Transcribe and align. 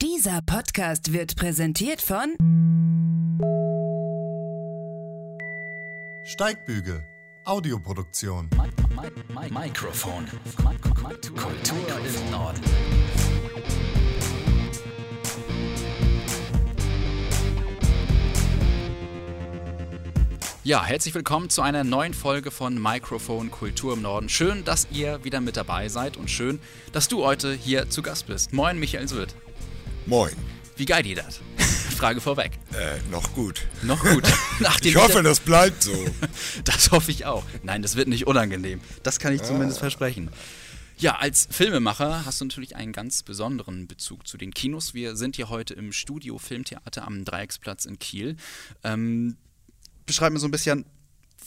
Dieser 0.00 0.42
Podcast 0.42 1.12
wird 1.12 1.34
präsentiert 1.34 2.00
von 2.00 2.36
Steigbügel, 6.22 7.02
Audioproduktion. 7.44 8.48
Mikrofon. 9.50 10.28
Kultur 11.34 11.98
im 12.14 12.30
Norden. 12.30 12.60
Ja, 20.62 20.84
herzlich 20.84 21.16
willkommen 21.16 21.50
zu 21.50 21.62
einer 21.62 21.82
neuen 21.82 22.14
Folge 22.14 22.52
von 22.52 22.80
Mikrofon 22.80 23.50
Kultur 23.50 23.94
im 23.94 24.02
Norden. 24.02 24.28
Schön, 24.28 24.64
dass 24.64 24.86
ihr 24.92 25.24
wieder 25.24 25.40
mit 25.40 25.56
dabei 25.56 25.88
seid 25.88 26.16
und 26.16 26.30
schön, 26.30 26.60
dass 26.92 27.08
du 27.08 27.24
heute 27.24 27.52
hier 27.52 27.90
zu 27.90 28.02
Gast 28.02 28.28
bist. 28.28 28.52
Moin, 28.52 28.78
Michael 28.78 29.08
Söd. 29.08 29.34
Moin. 30.08 30.32
Wie 30.76 30.86
geil 30.86 31.04
ihr 31.04 31.16
das? 31.16 31.38
Frage 31.98 32.22
vorweg. 32.22 32.52
Äh, 32.72 32.98
noch 33.10 33.34
gut. 33.34 33.66
Noch 33.82 34.02
gut. 34.02 34.24
Ich 34.82 34.96
hoffe, 34.96 35.22
das 35.22 35.38
bleibt 35.38 35.82
so. 35.82 35.92
Das 36.64 36.90
hoffe 36.90 37.10
ich 37.10 37.26
auch. 37.26 37.44
Nein, 37.62 37.82
das 37.82 37.94
wird 37.94 38.08
nicht 38.08 38.26
unangenehm. 38.26 38.80
Das 39.02 39.18
kann 39.18 39.34
ich 39.34 39.42
zumindest 39.42 39.80
versprechen. 39.80 40.30
Ja, 40.96 41.16
als 41.16 41.46
Filmemacher 41.50 42.24
hast 42.24 42.40
du 42.40 42.46
natürlich 42.46 42.74
einen 42.74 42.94
ganz 42.94 43.22
besonderen 43.22 43.86
Bezug 43.86 44.26
zu 44.26 44.38
den 44.38 44.54
Kinos. 44.54 44.94
Wir 44.94 45.14
sind 45.14 45.36
hier 45.36 45.50
heute 45.50 45.74
im 45.74 45.92
Studio 45.92 46.38
Filmtheater 46.38 47.06
am 47.06 47.26
Dreiecksplatz 47.26 47.84
in 47.84 47.98
Kiel. 47.98 48.36
Ähm, 48.84 49.36
beschreib 50.06 50.32
mir 50.32 50.38
so 50.38 50.48
ein 50.48 50.52
bisschen, 50.52 50.86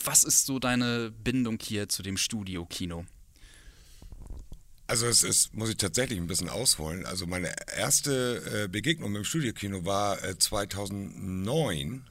was 0.04 0.22
ist 0.22 0.46
so 0.46 0.60
deine 0.60 1.10
Bindung 1.10 1.58
hier 1.60 1.88
zu 1.88 2.04
dem 2.04 2.16
Studio-Kino? 2.16 3.06
Also 4.92 5.06
es 5.06 5.22
ist, 5.22 5.54
muss 5.54 5.70
ich 5.70 5.78
tatsächlich 5.78 6.18
ein 6.18 6.26
bisschen 6.26 6.50
ausholen. 6.50 7.06
Also 7.06 7.26
meine 7.26 7.50
erste 7.74 8.64
äh, 8.64 8.68
Begegnung 8.68 9.14
dem 9.14 9.24
Studiokino 9.24 9.86
war 9.86 10.22
äh, 10.22 10.36
2009. 10.36 12.04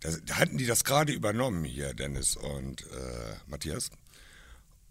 Da, 0.00 0.10
da 0.24 0.36
hatten 0.36 0.56
die 0.56 0.66
das 0.66 0.84
gerade 0.84 1.12
übernommen 1.12 1.64
hier, 1.64 1.92
Dennis 1.92 2.36
und 2.36 2.82
äh, 2.82 3.34
Matthias. 3.48 3.90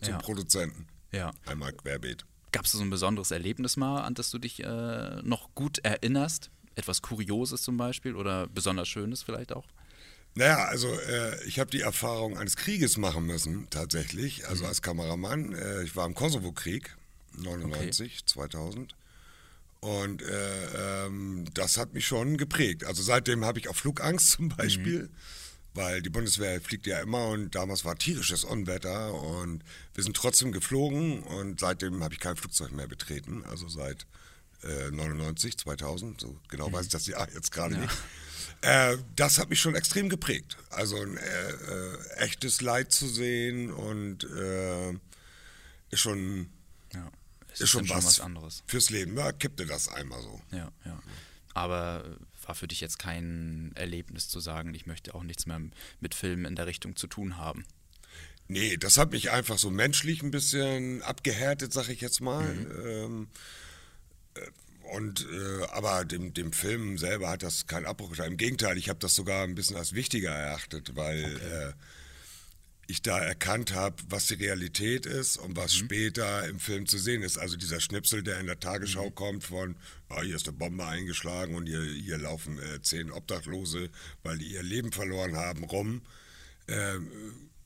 zum 0.01 0.13
Ja. 0.13 0.17
Produzenten. 0.19 0.88
Ja. 1.11 1.31
Einmal 1.45 1.73
querbeet. 1.73 2.25
Gab 2.51 2.65
es 2.65 2.71
so 2.71 2.81
ein 2.81 2.89
besonderes 2.89 3.31
Erlebnis 3.31 3.77
mal, 3.77 4.01
an 4.01 4.13
das 4.13 4.31
du 4.31 4.39
dich 4.39 4.63
äh, 4.63 5.21
noch 5.23 5.53
gut 5.55 5.79
erinnerst? 5.79 6.49
Etwas 6.75 7.01
Kurioses 7.01 7.61
zum 7.61 7.77
Beispiel 7.77 8.15
oder 8.15 8.47
besonders 8.47 8.87
Schönes 8.87 9.23
vielleicht 9.23 9.51
auch? 9.51 9.65
Naja, 10.35 10.65
also 10.65 10.87
äh, 10.87 11.43
ich 11.45 11.59
habe 11.59 11.71
die 11.71 11.81
Erfahrung 11.81 12.37
eines 12.37 12.55
Krieges 12.55 12.97
machen 12.97 13.25
müssen, 13.25 13.67
tatsächlich, 13.71 14.47
also 14.47 14.67
als 14.67 14.83
Kameramann. 14.83 15.53
Äh, 15.53 15.83
ich 15.83 15.95
war 15.95 16.05
im 16.05 16.13
Kosovo-Krieg, 16.13 16.95
99, 17.37 18.25
2000. 18.27 18.95
Und 19.79 20.21
äh, 20.21 21.05
ähm, 21.05 21.45
das 21.53 21.77
hat 21.77 21.93
mich 21.93 22.05
schon 22.05 22.37
geprägt. 22.37 22.83
Also 22.83 23.01
seitdem 23.01 23.45
habe 23.45 23.59
ich 23.59 23.67
auch 23.67 23.75
Flugangst 23.75 24.29
zum 24.37 24.49
Beispiel, 24.49 25.09
weil 25.77 26.01
die 26.01 26.09
Bundeswehr 26.09 26.59
fliegt 26.59 26.88
ja 26.88 26.99
immer 26.99 27.27
und 27.27 27.53
damals 27.53 27.85
war 27.85 27.95
tierisches 27.95 28.43
Unwetter 28.43 29.13
und 29.13 29.63
wir 29.93 30.03
sind 30.03 30.17
trotzdem 30.17 30.51
geflogen 30.51 31.21
und 31.23 31.59
seitdem 31.59 32.03
habe 32.03 32.15
ich 32.15 32.19
kein 32.19 32.35
Flugzeug 32.35 32.71
mehr 32.71 32.88
betreten, 32.88 33.43
also 33.45 33.67
seit 33.69 34.07
äh, 34.63 34.89
99, 34.89 35.57
2000, 35.57 36.19
so 36.19 36.39
genau 36.49 36.73
weiß 36.73 36.88
ich 36.88 36.91
das 36.91 37.05
Jahr 37.05 37.31
jetzt 37.31 37.51
gerade 37.51 37.77
nicht. 37.77 37.93
Äh, 38.61 38.97
das 39.15 39.38
hat 39.38 39.51
mich 39.51 39.61
schon 39.61 39.75
extrem 39.75 40.09
geprägt. 40.09 40.57
Also 40.71 40.99
ein 40.99 41.15
äh, 41.15 41.49
äh, 41.51 41.97
echtes 42.15 42.61
Leid 42.61 42.91
zu 42.91 43.07
sehen 43.07 43.71
und 43.71 44.23
äh, 44.23 44.94
ist 45.91 45.99
schon, 45.99 46.49
Ja. 46.91 47.11
Es 47.53 47.61
ist 47.61 47.69
schon 47.69 47.85
dann 47.85 48.03
was, 48.03 48.19
anderes. 48.19 48.63
fürs 48.65 48.89
Leben. 48.89 49.15
Ja, 49.15 49.31
kippte 49.31 49.67
das 49.67 49.89
einmal 49.89 50.23
so. 50.23 50.41
Ja, 50.51 50.71
ja. 50.85 50.99
Aber 51.53 52.03
war 52.47 52.55
für 52.55 52.67
dich 52.67 52.81
jetzt 52.81 52.99
kein 52.99 53.71
Erlebnis 53.75 54.29
zu 54.29 54.39
sagen, 54.39 54.73
ich 54.73 54.85
möchte 54.85 55.13
auch 55.15 55.23
nichts 55.23 55.45
mehr 55.45 55.61
mit 55.99 56.15
Filmen 56.15 56.45
in 56.45 56.55
der 56.55 56.67
Richtung 56.67 56.95
zu 56.95 57.07
tun 57.07 57.37
haben. 57.37 57.65
Nee, 58.47 58.77
das 58.77 58.97
hat 58.97 59.11
mich 59.11 59.31
einfach 59.31 59.57
so 59.57 59.69
menschlich 59.69 60.23
ein 60.23 60.31
bisschen 60.31 61.01
abgehärtet, 61.01 61.73
sag 61.73 61.89
ich 61.89 61.99
jetzt 61.99 62.21
mal. 62.21 62.45
Mhm. 62.45 62.71
Ähm, 62.85 63.27
äh, 64.35 64.95
und 64.95 65.27
äh, 65.29 65.65
aber 65.71 66.05
dem, 66.05 66.33
dem 66.33 66.53
Film 66.53 66.97
selber 66.97 67.29
hat 67.29 67.43
das 67.43 67.67
keinen 67.67 67.85
Abbruch 67.85 68.11
getan. 68.11 68.31
Im 68.31 68.37
Gegenteil, 68.37 68.77
ich 68.77 68.87
habe 68.87 68.99
das 68.99 69.15
sogar 69.15 69.43
ein 69.43 69.53
bisschen 69.53 69.75
als 69.75 69.93
wichtiger 69.93 70.31
erachtet, 70.31 70.95
weil 70.95 71.25
äh, 71.25 71.73
ich 72.89 73.01
da 73.01 73.19
erkannt 73.19 73.73
habe, 73.73 73.95
was 74.09 74.27
die 74.27 74.35
Realität 74.35 75.05
ist 75.05 75.35
und 75.37 75.55
was 75.57 75.75
später 75.75 76.47
im 76.47 76.59
Film 76.59 76.85
zu 76.87 76.97
sehen 76.97 77.21
ist. 77.21 77.37
Also 77.37 77.57
dieser 77.57 77.81
Schnipsel, 77.81 78.23
der 78.23 78.39
in 78.39 78.45
der 78.47 78.59
Tagesschau 78.59 79.09
kommt 79.11 79.43
von, 79.43 79.75
ah, 80.09 80.21
hier 80.21 80.35
ist 80.37 80.47
eine 80.47 80.57
Bombe 80.57 80.85
eingeschlagen 80.85 81.55
und 81.55 81.65
hier, 81.67 81.83
hier 81.83 82.17
laufen 82.17 82.57
äh, 82.59 82.81
zehn 82.81 83.11
Obdachlose, 83.11 83.89
weil 84.23 84.37
die 84.37 84.47
ihr 84.53 84.63
Leben 84.63 84.91
verloren 84.93 85.35
haben, 85.35 85.65
rum. 85.65 86.01
Ähm, 86.69 87.11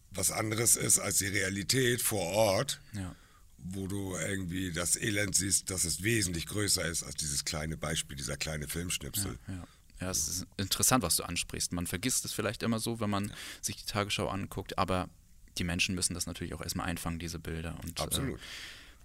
was 0.10 0.32
anderes 0.32 0.76
ist 0.76 1.00
als 1.00 1.20
die 1.20 1.28
Realität 1.28 2.02
vor 2.02 2.24
Ort, 2.26 2.82
Ja. 2.94 3.16
wo 3.60 3.88
du 3.88 4.16
irgendwie 4.18 4.72
das 4.74 4.96
Elend 4.96 5.36
siehst, 5.36 5.70
dass 5.70 5.86
es 5.86 6.02
wesentlich 6.04 6.48
größer 6.48 6.84
ist 6.86 7.04
als 7.04 7.16
dieses 7.16 7.46
kleine 7.46 7.78
Beispiel, 7.78 8.18
dieser 8.18 8.38
kleine 8.38 8.68
Filmschnipsel. 8.68 9.38
Ja. 9.48 9.54
Ja, 9.54 9.68
es 10.10 10.28
ist 10.28 10.48
interessant, 10.58 11.04
was 11.04 11.16
du 11.16 11.24
ansprichst. 11.24 11.74
Man 11.74 11.88
vergisst 11.88 12.26
es 12.26 12.34
vielleicht 12.34 12.64
immer 12.64 12.80
so, 12.80 13.00
wenn 13.00 13.10
man 13.10 13.34
sich 13.62 13.78
die 13.78 13.86
Tagesschau 13.86 14.28
anguckt, 14.28 14.78
aber 14.78 15.10
die 15.58 15.64
Menschen 15.64 15.96
müssen 15.96 16.14
das 16.14 16.26
natürlich 16.26 16.54
auch 16.54 16.62
erstmal 16.62 16.88
einfangen, 16.88 17.20
diese 17.20 17.40
Bilder. 17.40 17.78
Und, 17.84 18.00
Absolut. 18.00 18.40
Äh, 18.40 18.44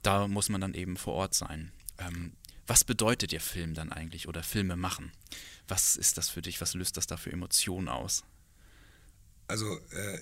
da 0.03 0.29
muss 0.29 0.49
man 0.49 0.61
dann 0.61 0.75
eben 0.75 0.97
vor 0.97 1.15
Ort 1.15 1.35
sein. 1.35 1.73
Ähm, 1.99 2.33
was 2.67 2.85
bedeutet 2.85 3.33
dir 3.33 3.41
Film 3.41 3.75
dann 3.75 3.93
eigentlich 3.93 4.29
oder 4.29 4.43
Filme 4.43 4.77
machen? 4.77 5.13
Was 5.69 5.97
ist 5.97 6.19
das 6.19 6.29
für 6.29 6.43
dich? 6.43 6.61
Was 6.61 6.75
löst 6.75 6.97
das 6.97 7.07
da 7.07 7.17
für 7.17 7.33
Emotionen 7.33 7.89
aus? 7.89 8.25
Also 9.49 9.79
äh, 9.91 10.19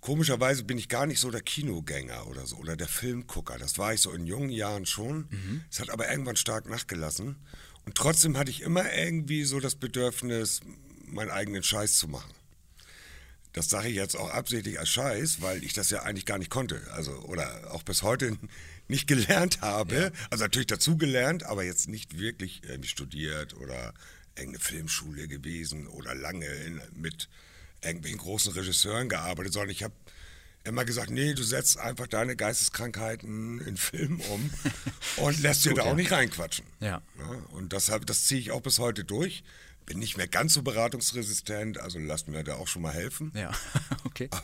komischerweise 0.00 0.64
bin 0.64 0.78
ich 0.78 0.88
gar 0.88 1.06
nicht 1.06 1.20
so 1.20 1.30
der 1.30 1.42
Kinogänger 1.42 2.26
oder 2.26 2.46
so 2.46 2.56
oder 2.56 2.76
der 2.76 2.88
Filmgucker. 2.88 3.58
Das 3.58 3.78
war 3.78 3.92
ich 3.92 4.00
so 4.00 4.12
in 4.12 4.26
jungen 4.26 4.50
Jahren 4.50 4.86
schon. 4.86 5.28
Es 5.70 5.80
hat 5.80 5.90
aber 5.90 6.10
irgendwann 6.10 6.36
stark 6.36 6.68
nachgelassen. 6.68 7.36
Und 7.84 7.94
trotzdem 7.94 8.36
hatte 8.36 8.50
ich 8.50 8.62
immer 8.62 8.92
irgendwie 8.92 9.44
so 9.44 9.60
das 9.60 9.74
Bedürfnis, 9.74 10.60
meinen 11.06 11.30
eigenen 11.30 11.62
Scheiß 11.62 11.98
zu 11.98 12.08
machen. 12.08 12.32
Das 13.52 13.68
sage 13.68 13.88
ich 13.88 13.94
jetzt 13.94 14.16
auch 14.16 14.30
absichtlich 14.30 14.80
als 14.80 14.88
Scheiß, 14.88 15.40
weil 15.40 15.62
ich 15.62 15.74
das 15.74 15.90
ja 15.90 16.02
eigentlich 16.02 16.26
gar 16.26 16.38
nicht 16.38 16.50
konnte. 16.50 16.82
Also, 16.92 17.12
oder 17.20 17.72
auch 17.72 17.84
bis 17.84 18.02
heute 18.02 18.36
nicht 18.88 19.06
gelernt 19.06 19.60
habe. 19.60 20.12
Also 20.30 20.44
natürlich 20.44 20.66
dazugelernt, 20.66 21.44
aber 21.44 21.62
jetzt 21.62 21.88
nicht 21.88 22.18
wirklich 22.18 22.62
irgendwie 22.64 22.88
studiert 22.88 23.54
oder 23.56 23.94
irgendeine 24.36 24.64
Filmschule 24.64 25.28
gewesen 25.28 25.86
oder 25.86 26.14
lange 26.14 26.46
in, 26.46 26.80
mit 26.94 27.28
irgendwelchen 27.80 28.18
großen 28.18 28.52
Regisseuren 28.52 29.08
gearbeitet, 29.08 29.52
sondern 29.52 29.70
ich 29.70 29.84
habe 29.84 29.94
immer 30.64 30.84
gesagt, 30.84 31.10
nee, 31.10 31.34
du 31.34 31.42
setzt 31.42 31.78
einfach 31.78 32.06
deine 32.06 32.36
Geisteskrankheiten 32.36 33.60
in 33.60 33.76
Film 33.76 34.20
um 34.30 34.50
und 35.24 35.40
lässt 35.40 35.64
dir 35.64 35.70
Gut, 35.70 35.78
da 35.78 35.82
auch 35.82 35.86
ja. 35.88 35.94
nicht 35.94 36.10
reinquatschen. 36.12 36.64
Ja. 36.80 37.02
und 37.52 37.72
das, 37.72 37.90
hab- 37.90 38.06
das 38.06 38.24
ziehe 38.24 38.40
ich 38.40 38.50
auch 38.50 38.62
bis 38.62 38.78
heute 38.78 39.04
durch. 39.04 39.44
bin 39.86 39.98
nicht 39.98 40.16
mehr 40.16 40.26
ganz 40.28 40.54
so 40.54 40.62
beratungsresistent, 40.62 41.78
also 41.78 41.98
lass 41.98 42.26
mir 42.26 42.42
da 42.44 42.54
auch 42.56 42.68
schon 42.68 42.82
mal 42.82 42.92
helfen. 42.94 43.30
Ja, 43.34 43.50
okay. 44.04 44.30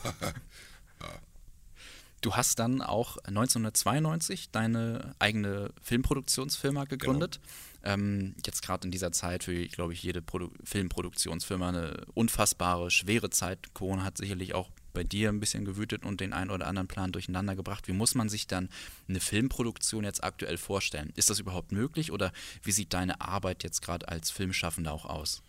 Du 2.22 2.34
hast 2.36 2.58
dann 2.58 2.82
auch 2.82 3.16
1992 3.24 4.50
deine 4.50 5.14
eigene 5.18 5.72
Filmproduktionsfirma 5.80 6.84
gegründet. 6.84 7.40
Ähm, 7.82 8.34
jetzt 8.44 8.60
gerade 8.60 8.86
in 8.86 8.90
dieser 8.90 9.10
Zeit 9.10 9.44
für, 9.44 9.54
glaube 9.68 9.94
ich, 9.94 10.02
jede 10.02 10.20
Produ 10.20 10.50
Filmproduktionsfirma 10.62 11.70
eine 11.70 12.04
unfassbare, 12.12 12.90
schwere 12.90 13.30
Zeit. 13.30 13.72
Corona 13.72 14.04
hat 14.04 14.18
sicherlich 14.18 14.54
auch 14.54 14.68
bei 14.92 15.04
dir 15.04 15.28
ein 15.28 15.40
bisschen 15.40 15.64
gewütet 15.64 16.04
und 16.04 16.20
den 16.20 16.32
einen 16.32 16.50
oder 16.50 16.66
anderen 16.66 16.88
Plan 16.88 17.12
durcheinander 17.12 17.56
gebracht. 17.56 17.88
Wie 17.88 17.92
muss 17.92 18.14
man 18.14 18.28
sich 18.28 18.46
dann 18.46 18.68
eine 19.08 19.20
Filmproduktion 19.20 20.04
jetzt 20.04 20.22
aktuell 20.22 20.58
vorstellen? 20.58 21.12
Ist 21.16 21.30
das 21.30 21.38
überhaupt 21.38 21.72
möglich 21.72 22.12
oder 22.12 22.32
wie 22.62 22.72
sieht 22.72 22.92
deine 22.92 23.20
Arbeit 23.20 23.62
jetzt 23.62 23.82
gerade 23.82 24.08
als 24.08 24.30
Filmschaffender 24.30 24.92
auch 24.92 25.04
aus? 25.04 25.42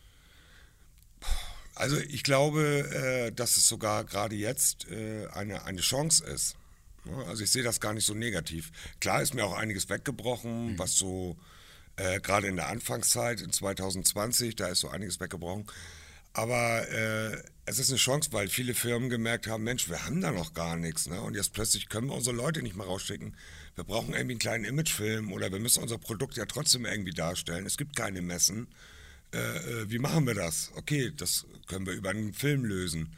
Also 1.75 1.97
ich 1.97 2.23
glaube, 2.23 2.61
äh, 2.61 3.31
dass 3.31 3.57
es 3.57 3.67
sogar 3.67 4.03
gerade 4.03 4.35
jetzt 4.35 4.89
äh, 4.89 5.27
eine, 5.27 5.63
eine 5.63 5.81
Chance 5.81 6.23
ist. 6.25 6.55
Ja, 7.05 7.17
Also 7.23 7.43
ich 7.43 7.51
sehe 7.51 7.63
das 7.63 7.79
gar 7.79 7.93
nicht 7.93 8.05
so 8.05 8.13
negativ. 8.13 8.71
Klar 8.99 9.21
ist 9.21 9.33
mir 9.33 9.45
auch 9.45 9.57
einiges 9.57 9.89
weggebrochen, 9.89 10.77
was 10.77 10.95
so 10.95 11.37
äh, 11.95 12.19
gerade 12.19 12.47
in 12.47 12.55
der 12.55 12.67
Anfangszeit 12.67 13.41
in 13.41 13.51
2020, 13.51 14.55
da 14.55 14.67
ist 14.67 14.81
so 14.81 14.89
einiges 14.89 15.19
weggebrochen. 15.19 15.65
Aber 16.33 16.87
äh, 16.89 17.37
es 17.65 17.79
ist 17.79 17.89
eine 17.89 17.97
Chance, 17.97 18.31
weil 18.31 18.47
viele 18.47 18.73
Firmen 18.73 19.09
gemerkt 19.09 19.47
haben, 19.47 19.63
Mensch, 19.63 19.89
wir 19.89 20.05
haben 20.05 20.21
da 20.21 20.31
noch 20.31 20.53
gar 20.53 20.77
nichts. 20.77 21.07
Ne? 21.07 21.21
Und 21.21 21.35
jetzt 21.35 21.53
plötzlich 21.53 21.89
können 21.89 22.07
wir 22.07 22.15
unsere 22.15 22.35
Leute 22.35 22.61
nicht 22.61 22.75
mehr 22.75 22.85
rausschicken. 22.85 23.35
Wir 23.75 23.83
brauchen 23.83 24.13
irgendwie 24.13 24.33
einen 24.33 24.39
kleinen 24.39 24.65
Imagefilm 24.65 25.31
oder 25.31 25.51
wir 25.51 25.59
müssen 25.59 25.83
unser 25.83 25.97
Produkt 25.97 26.37
ja 26.37 26.45
trotzdem 26.45 26.85
irgendwie 26.85 27.13
darstellen. 27.13 27.65
Es 27.65 27.77
gibt 27.77 27.95
keine 27.95 28.21
Messen. 28.21 28.67
Äh, 29.33 29.37
äh, 29.37 29.89
wie 29.89 29.99
machen 29.99 30.25
wir 30.25 30.33
das? 30.33 30.71
Okay, 30.75 31.11
das 31.15 31.45
können 31.67 31.85
wir 31.85 31.93
über 31.93 32.09
einen 32.09 32.33
Film 32.33 32.65
lösen. 32.65 33.15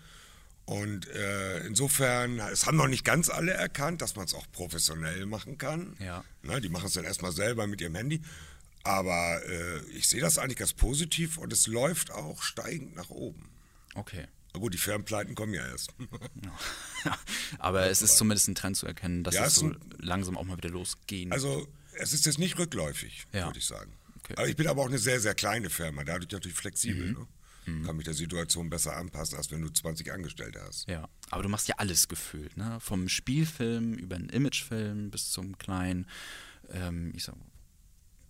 Und 0.66 1.08
äh, 1.10 1.66
insofern, 1.66 2.40
es 2.40 2.66
haben 2.66 2.78
noch 2.78 2.88
nicht 2.88 3.04
ganz 3.04 3.30
alle 3.30 3.52
erkannt, 3.52 4.02
dass 4.02 4.16
man 4.16 4.26
es 4.26 4.34
auch 4.34 4.50
professionell 4.52 5.26
machen 5.26 5.58
kann. 5.58 5.98
Ja. 6.00 6.24
Ne, 6.42 6.62
die 6.62 6.70
machen 6.70 6.88
es 6.88 6.94
dann 6.94 7.04
erstmal 7.04 7.34
selber 7.34 7.68
mit 7.68 7.82
ihrem 7.82 7.96
Handy. 7.96 8.22
Aber 8.84 9.42
äh, 9.48 9.80
ich 9.92 10.08
sehe 10.10 10.20
das 10.22 10.38
eigentlich 10.38 10.58
ganz 10.58 10.74
positiv 10.74 11.38
und 11.38 11.54
es 11.54 11.68
läuft 11.68 12.12
auch 12.12 12.42
steigend 12.44 12.96
nach 12.96 13.10
oben. 13.10 13.50
Okay. 13.96 14.28
Na 14.54 14.60
gut, 14.60 14.74
die 14.74 14.78
Firmenpleiten 14.78 15.36
kommen 15.36 15.54
ja 15.54 15.66
erst. 15.66 15.94
Aber 17.60 17.88
es 17.90 18.02
ist 18.02 18.18
zumindest 18.18 18.48
ein 18.50 18.56
Trend 18.56 18.78
zu 18.78 18.86
erkennen, 18.86 19.24
dass 19.24 19.36
Ja, 19.36 19.46
es 19.46 19.56
so 19.56 19.74
langsam 19.98 20.38
auch 20.38 20.44
mal 20.44 20.58
wieder 20.58 20.70
losgehen. 20.70 21.32
Also 21.32 21.68
es 21.94 22.14
ist 22.14 22.26
jetzt 22.26 22.40
nicht 22.40 22.58
rückläufig, 22.60 23.26
Ja. 23.34 23.46
würde 23.48 23.60
ich 23.60 23.66
sagen. 23.66 23.94
Okay. 24.20 24.34
Aber 24.38 24.48
ich 24.48 24.56
bin 24.56 24.68
aber 24.68 24.82
auch 24.84 24.88
eine 24.88 25.00
sehr, 25.00 25.20
sehr 25.20 25.36
kleine 25.36 25.70
Firma, 25.70 26.04
dadurch 26.04 26.32
natürlich 26.32 26.58
flexibel. 26.58 27.14
Mhm. 27.66 27.80
Ne? 27.80 27.86
Kann 27.86 27.96
mich 27.96 28.06
der 28.06 28.14
Situation 28.14 28.70
besser 28.70 28.96
anpassen, 28.98 29.38
als 29.38 29.50
wenn 29.50 29.62
du 29.62 29.70
20 29.70 30.12
Angestellte 30.12 30.62
hast. 30.68 30.88
ja. 30.90 31.08
Aber 31.30 31.42
du 31.44 31.50
machst 31.50 31.68
ja 31.70 31.76
alles 31.78 32.08
gefühlt, 32.10 32.58
ne? 32.58 32.78
Vom 32.80 33.10
Spielfilm 33.10 33.94
über 33.96 34.18
einen 34.18 34.30
Imagefilm 34.30 35.10
bis 35.10 35.32
zum 35.32 35.58
kleinen, 35.58 36.06
ähm, 36.70 37.12
ich 37.16 37.24
sag, 37.24 37.36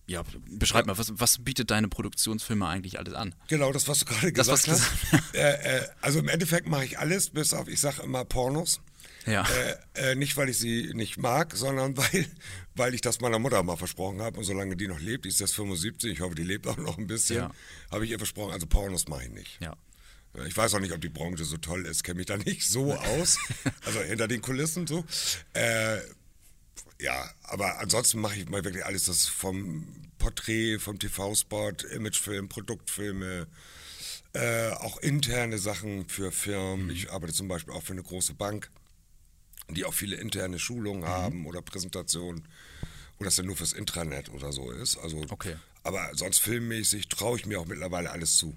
ja, 0.05 0.23
beschreib 0.49 0.85
mal, 0.85 0.97
was, 0.97 1.11
was 1.17 1.37
bietet 1.43 1.71
deine 1.71 1.87
Produktionsfirma 1.87 2.69
eigentlich 2.69 2.99
alles 2.99 3.13
an? 3.13 3.33
Genau, 3.47 3.71
das, 3.71 3.87
was 3.87 3.99
du 3.99 4.05
gerade 4.05 4.33
Das, 4.33 4.47
gesagt 4.47 4.67
was 4.67 4.91
hast. 5.11 5.33
äh, 5.35 5.77
äh, 5.79 5.87
also 6.01 6.19
im 6.19 6.27
Endeffekt 6.27 6.67
mache 6.67 6.85
ich 6.85 6.99
alles, 6.99 7.29
bis 7.29 7.53
auf, 7.53 7.67
ich 7.67 7.79
sage 7.79 8.01
immer 8.03 8.25
Pornos. 8.25 8.81
Ja. 9.25 9.45
Äh, 9.95 10.11
äh, 10.11 10.15
nicht, 10.15 10.35
weil 10.35 10.49
ich 10.49 10.57
sie 10.57 10.91
nicht 10.93 11.17
mag, 11.17 11.55
sondern 11.55 11.95
weil, 11.97 12.25
weil 12.75 12.93
ich 12.93 12.99
das 13.01 13.21
meiner 13.21 13.39
Mutter 13.39 13.63
mal 13.63 13.77
versprochen 13.77 14.21
habe. 14.21 14.37
Und 14.37 14.43
solange 14.43 14.75
die 14.75 14.87
noch 14.89 14.99
lebt, 14.99 15.23
die 15.23 15.29
ist 15.29 15.39
jetzt 15.39 15.55
75, 15.55 16.11
ich 16.11 16.19
hoffe, 16.19 16.35
die 16.35 16.43
lebt 16.43 16.67
auch 16.67 16.75
noch 16.77 16.97
ein 16.97 17.07
bisschen, 17.07 17.37
Ja. 17.37 17.51
habe 17.89 18.03
ich 18.03 18.11
ihr 18.11 18.17
versprochen, 18.17 18.51
also 18.51 18.67
Pornos 18.67 19.07
mache 19.07 19.23
ich 19.23 19.29
nicht. 19.31 19.57
Ja. 19.61 19.75
Ja, 20.35 20.43
Ich 20.45 20.57
weiß 20.57 20.73
auch 20.73 20.79
nicht, 20.79 20.91
ob 20.93 20.99
die 20.99 21.09
Branche 21.09 21.45
so 21.45 21.55
toll 21.57 21.85
ist, 21.85 22.03
kenne 22.03 22.17
mich 22.17 22.25
da 22.25 22.35
nicht 22.37 22.67
so 22.67 22.93
aus. 22.97 23.37
Also 23.85 24.01
hinter 24.01 24.27
den 24.27 24.41
Kulissen 24.41 24.85
so. 24.87 25.05
Äh, 25.53 25.99
ja, 26.99 27.29
aber 27.43 27.79
ansonsten 27.79 28.19
mache 28.21 28.39
ich 28.39 28.49
mal 28.49 28.63
wirklich 28.63 28.85
alles, 28.85 29.05
das 29.05 29.27
vom 29.27 29.85
Porträt, 30.17 30.79
vom 30.79 30.99
TV-Spot, 30.99 31.73
Imagefilm, 31.93 32.47
Produktfilme, 32.49 33.47
äh, 34.33 34.69
auch 34.71 34.97
interne 34.97 35.57
Sachen 35.57 36.07
für 36.07 36.31
Firmen. 36.31 36.89
Ich 36.89 37.11
arbeite 37.11 37.33
zum 37.33 37.47
Beispiel 37.47 37.73
auch 37.73 37.83
für 37.83 37.93
eine 37.93 38.03
große 38.03 38.33
Bank, 38.33 38.71
die 39.69 39.85
auch 39.85 39.93
viele 39.93 40.15
interne 40.15 40.59
Schulungen 40.59 41.05
haben 41.05 41.45
oder 41.45 41.61
Präsentationen. 41.61 42.47
Oder 43.17 43.27
das 43.27 43.35
dann 43.35 43.45
nur 43.45 43.55
fürs 43.55 43.73
Intranet 43.73 44.29
oder 44.29 44.51
so 44.51 44.71
ist. 44.71 44.97
Also, 44.97 45.25
Okay. 45.29 45.55
Aber 45.83 46.09
sonst 46.13 46.39
filmmäßig 46.39 47.09
traue 47.09 47.37
ich 47.37 47.45
mir 47.45 47.59
auch 47.59 47.65
mittlerweile 47.65 48.11
alles 48.11 48.37
zu. 48.37 48.55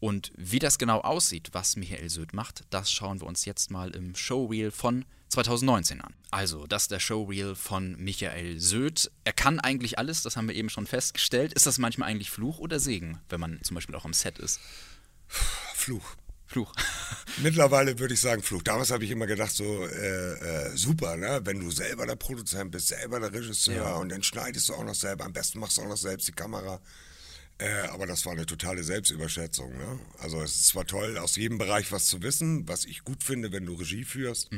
Und 0.00 0.32
wie 0.36 0.58
das 0.60 0.78
genau 0.78 1.00
aussieht, 1.00 1.48
was 1.52 1.76
Michael 1.76 2.08
Söd 2.08 2.32
macht, 2.32 2.64
das 2.70 2.90
schauen 2.90 3.20
wir 3.20 3.26
uns 3.26 3.44
jetzt 3.44 3.70
mal 3.70 3.90
im 3.90 4.14
Showreel 4.14 4.70
von 4.70 5.04
2019 5.28 6.00
an. 6.00 6.14
Also, 6.30 6.66
das 6.66 6.82
ist 6.84 6.90
der 6.90 7.00
Showreel 7.00 7.54
von 7.54 7.96
Michael 7.96 8.60
Söd. 8.60 9.10
Er 9.24 9.32
kann 9.32 9.58
eigentlich 9.60 9.98
alles, 9.98 10.22
das 10.22 10.36
haben 10.36 10.48
wir 10.48 10.54
eben 10.54 10.70
schon 10.70 10.86
festgestellt. 10.86 11.52
Ist 11.52 11.66
das 11.66 11.78
manchmal 11.78 12.08
eigentlich 12.10 12.30
Fluch 12.30 12.58
oder 12.58 12.78
Segen, 12.80 13.20
wenn 13.28 13.40
man 13.40 13.60
zum 13.62 13.74
Beispiel 13.74 13.94
auch 13.96 14.04
am 14.04 14.14
Set 14.14 14.38
ist? 14.38 14.60
Fluch. 15.74 16.14
Fluch. 16.46 16.72
Mittlerweile 17.42 17.98
würde 17.98 18.14
ich 18.14 18.20
sagen 18.20 18.42
Fluch. 18.42 18.62
Damals 18.62 18.90
habe 18.90 19.04
ich 19.04 19.10
immer 19.10 19.26
gedacht, 19.26 19.50
so 19.50 19.84
äh, 19.86 20.32
äh, 20.68 20.76
super, 20.76 21.16
ne? 21.16 21.40
wenn 21.44 21.60
du 21.60 21.70
selber 21.70 22.06
der 22.06 22.16
Produzent 22.16 22.70
bist, 22.70 22.88
selber 22.88 23.20
der 23.20 23.32
Regisseur 23.32 23.74
Ja. 23.84 23.96
und 23.96 24.08
dann 24.08 24.22
schneidest 24.22 24.68
du 24.70 24.74
auch 24.74 24.84
noch 24.84 24.94
selber, 24.94 25.26
am 25.26 25.32
besten 25.34 25.58
machst 25.58 25.76
du 25.76 25.82
auch 25.82 25.88
noch 25.88 25.98
selbst 25.98 26.26
die 26.28 26.32
Kamera. 26.32 26.80
Äh, 27.58 27.88
aber 27.88 28.06
das 28.06 28.24
war 28.24 28.32
eine 28.32 28.46
totale 28.46 28.84
Selbstüberschätzung. 28.84 29.76
Ne? 29.76 29.98
Also 30.18 30.40
es 30.42 30.54
ist 30.54 30.66
zwar 30.68 30.86
toll, 30.86 31.18
aus 31.18 31.34
jedem 31.36 31.58
Bereich 31.58 31.90
was 31.90 32.06
zu 32.06 32.22
wissen, 32.22 32.68
was 32.68 32.84
ich 32.84 33.02
gut 33.04 33.22
finde, 33.24 33.50
wenn 33.52 33.66
du 33.66 33.74
Regie 33.74 34.04
führst, 34.04 34.48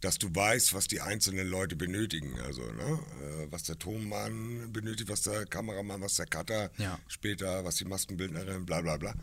dass 0.00 0.18
du 0.18 0.28
weißt, 0.32 0.74
was 0.74 0.86
die 0.88 1.00
einzelnen 1.00 1.48
Leute 1.48 1.74
benötigen. 1.74 2.38
Also 2.40 2.62
ne? 2.72 2.98
äh, 3.22 3.50
was 3.50 3.62
der 3.62 3.78
Tonmann 3.78 4.72
benötigt, 4.72 5.08
was 5.08 5.22
der 5.22 5.46
Kameramann, 5.46 6.02
was 6.02 6.14
der 6.14 6.26
Cutter 6.26 6.70
Ja. 6.76 6.98
später, 7.08 7.64
was 7.64 7.76
die 7.76 7.84
Maskenbildnerin, 7.86 8.66
bla 8.66 8.82
bla 8.82 8.96
bla. 8.98 9.14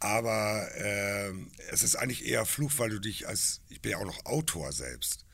Aber 0.00 0.66
ähm, 0.76 1.50
es 1.70 1.82
ist 1.82 1.94
eigentlich 1.96 2.24
eher 2.24 2.46
Fluch, 2.46 2.72
weil 2.78 2.88
du 2.88 2.98
dich 3.00 3.28
als, 3.28 3.60
ich 3.68 3.82
bin 3.82 3.92
ja 3.92 3.98
auch 3.98 4.06
noch 4.06 4.24
Autor 4.24 4.72
selbst. 4.72 5.26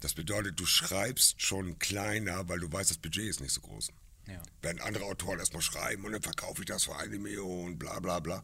Das 0.00 0.14
bedeutet, 0.14 0.58
du 0.60 0.66
schreibst 0.66 1.40
schon 1.42 1.78
kleiner, 1.78 2.48
weil 2.48 2.58
du 2.60 2.70
weißt, 2.72 2.90
das 2.90 2.98
Budget 2.98 3.28
ist 3.28 3.40
nicht 3.40 3.52
so 3.52 3.60
groß. 3.60 3.88
Ja. 4.26 4.42
Während 4.62 4.80
andere 4.82 5.04
Autoren 5.04 5.38
erstmal 5.38 5.62
schreiben 5.62 6.04
und 6.04 6.12
dann 6.12 6.22
verkaufe 6.22 6.62
ich 6.62 6.66
das 6.66 6.84
für 6.84 6.96
eine 6.96 7.18
Million, 7.18 7.78
bla 7.78 8.00
bla 8.00 8.20
bla. 8.20 8.42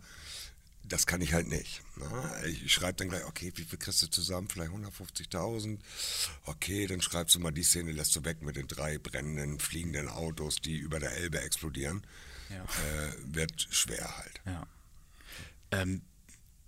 Das 0.85 1.07
kann 1.07 1.21
ich 1.21 1.33
halt 1.33 1.49
nicht. 1.49 1.81
Ne? 1.97 2.47
Ich 2.47 2.73
schreibe 2.73 2.95
dann 2.95 3.09
gleich, 3.09 3.25
okay, 3.25 3.53
wie 3.55 3.65
viel 3.65 3.79
kriegst 3.79 4.03
du 4.03 4.09
zusammen? 4.09 4.49
Vielleicht 4.49 4.73
150.000. 4.73 5.79
Okay, 6.45 6.87
dann 6.87 7.01
schreibst 7.01 7.35
du 7.35 7.41
mal 7.41 7.53
die 7.53 7.63
Szene, 7.63 7.93
lässt 7.93 8.15
du 8.17 8.25
weg 8.25 8.43
mit 8.43 8.57
den 8.57 8.67
drei 8.67 8.99
brennenden, 8.99 9.61
fliegenden 9.61 10.09
Autos, 10.09 10.57
die 10.57 10.77
über 10.77 10.99
der 10.99 11.13
Elbe 11.13 11.41
explodieren. 11.41 12.05
Ja. 12.51 12.65
Äh, 12.65 13.13
wird 13.25 13.69
schwer 13.71 14.17
halt. 14.19 14.41
Ja. 14.45 14.67
Ähm, 15.71 16.03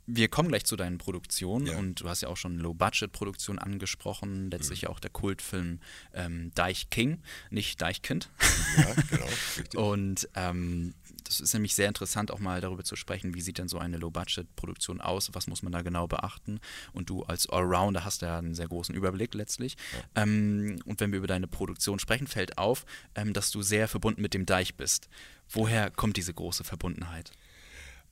wir 0.06 0.28
kommen 0.28 0.48
gleich 0.50 0.64
zu 0.64 0.76
deinen 0.76 0.98
Produktionen 0.98 1.66
Ja. 1.66 1.78
und 1.78 2.00
du 2.02 2.08
hast 2.08 2.20
ja 2.20 2.28
auch 2.28 2.36
schon 2.36 2.58
Low-Budget-Produktion 2.58 3.58
angesprochen, 3.58 4.50
letztlich 4.50 4.82
ja 4.82 4.90
auch 4.90 5.00
der 5.00 5.10
Kultfilm 5.10 5.80
ähm, 6.12 6.52
Deich 6.54 6.90
King, 6.90 7.22
nicht 7.50 7.80
Deichkind. 7.80 8.28
Ja, 8.76 8.94
genau. 9.08 9.26
Richtig. 9.58 9.74
Und 9.78 10.28
ähm, 10.34 10.94
das 11.24 11.40
ist 11.40 11.54
nämlich 11.54 11.74
sehr 11.74 11.88
interessant, 11.88 12.30
auch 12.30 12.38
mal 12.38 12.60
darüber 12.60 12.84
zu 12.84 12.96
sprechen, 12.96 13.34
wie 13.34 13.40
sieht 13.40 13.56
denn 13.56 13.68
so 13.68 13.78
eine 13.78 13.96
Low-Budget-Produktion 13.96 15.00
aus, 15.00 15.30
was 15.32 15.46
muss 15.46 15.62
man 15.62 15.72
da 15.72 15.80
genau 15.80 16.06
beachten. 16.06 16.60
Und 16.92 17.08
du 17.08 17.22
als 17.22 17.48
Allrounder 17.48 18.04
hast 18.04 18.20
ja 18.20 18.38
einen 18.38 18.54
sehr 18.54 18.68
großen 18.68 18.94
Überblick 18.94 19.32
letztlich. 19.32 19.76
Ähm, 20.14 20.80
und 20.84 21.00
wenn 21.00 21.12
wir 21.12 21.18
über 21.18 21.26
deine 21.26 21.46
Produktion 21.46 21.98
sprechen, 21.98 22.26
fällt 22.26 22.58
auf, 22.58 22.84
ähm, 23.14 23.32
dass 23.32 23.50
du 23.50 23.62
sehr 23.62 23.88
verbunden 23.88 24.20
mit 24.20 24.34
dem 24.34 24.44
Deich 24.44 24.74
bist. 24.74 25.08
Woher 25.48 25.90
kommt 25.90 26.18
diese 26.18 26.34
große 26.34 26.62
Verbundenheit? 26.64 27.32